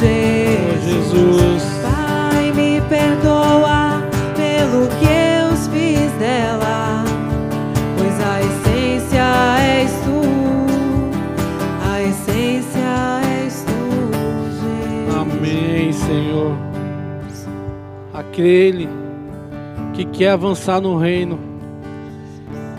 [0.00, 0.84] Jesus.
[0.84, 1.62] Jesus.
[1.82, 4.02] Pai, me perdoa
[4.36, 7.04] pelo que eu fiz dela,
[7.96, 9.26] pois a essência
[9.60, 10.20] és tu,
[11.92, 13.80] a essência és tu,
[14.60, 15.16] Jesus.
[15.16, 16.56] Amém, Senhor.
[18.14, 18.88] Aquele
[19.98, 21.40] que quer avançar no reino,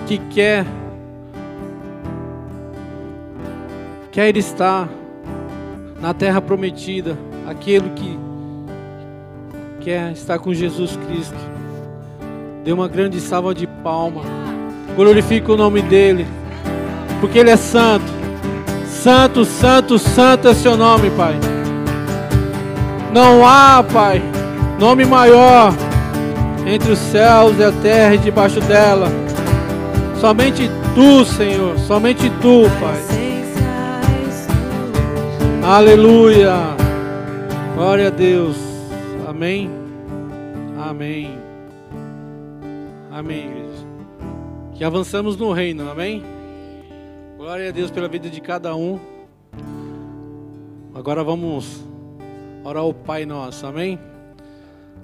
[0.07, 0.65] que quer
[4.09, 4.87] quer estar
[5.99, 8.17] na terra prometida, aquele que
[9.81, 11.35] quer estar com Jesus Cristo.
[12.63, 14.21] Dê uma grande salva de palma.
[14.95, 16.25] Glorifique o nome dele,
[17.19, 18.09] porque ele é santo.
[18.87, 21.35] Santo, santo, santo é seu nome, Pai.
[23.13, 24.21] Não há, Pai,
[24.79, 25.73] Nome maior
[26.69, 29.07] entre os céus e a terra e debaixo dela.
[30.19, 32.99] Somente tu, Senhor, somente tu, Pai.
[35.63, 36.55] Aleluia.
[37.75, 38.57] Glória a Deus.
[39.27, 39.69] Amém.
[40.77, 41.37] Amém.
[43.11, 43.87] Amém, igreja.
[44.73, 46.23] Que avançamos no reino, amém?
[47.37, 48.99] Glória a Deus pela vida de cada um.
[50.93, 51.83] Agora vamos
[52.63, 53.99] orar ao Pai nosso, amém?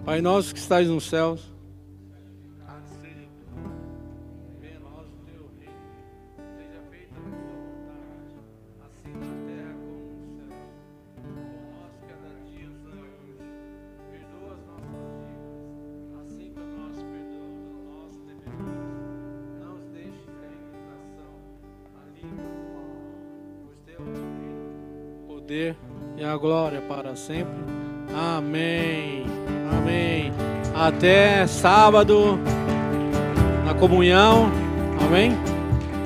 [0.04, 1.55] Pai nosso que estás nos céus.
[25.46, 25.76] Poder
[26.18, 27.54] e a glória para sempre.
[28.16, 29.24] Amém.
[29.78, 30.34] Amém.
[30.74, 32.40] Até sábado
[33.64, 34.50] na comunhão.
[35.06, 35.34] Amém.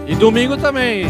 [0.08, 1.06] E domingo também.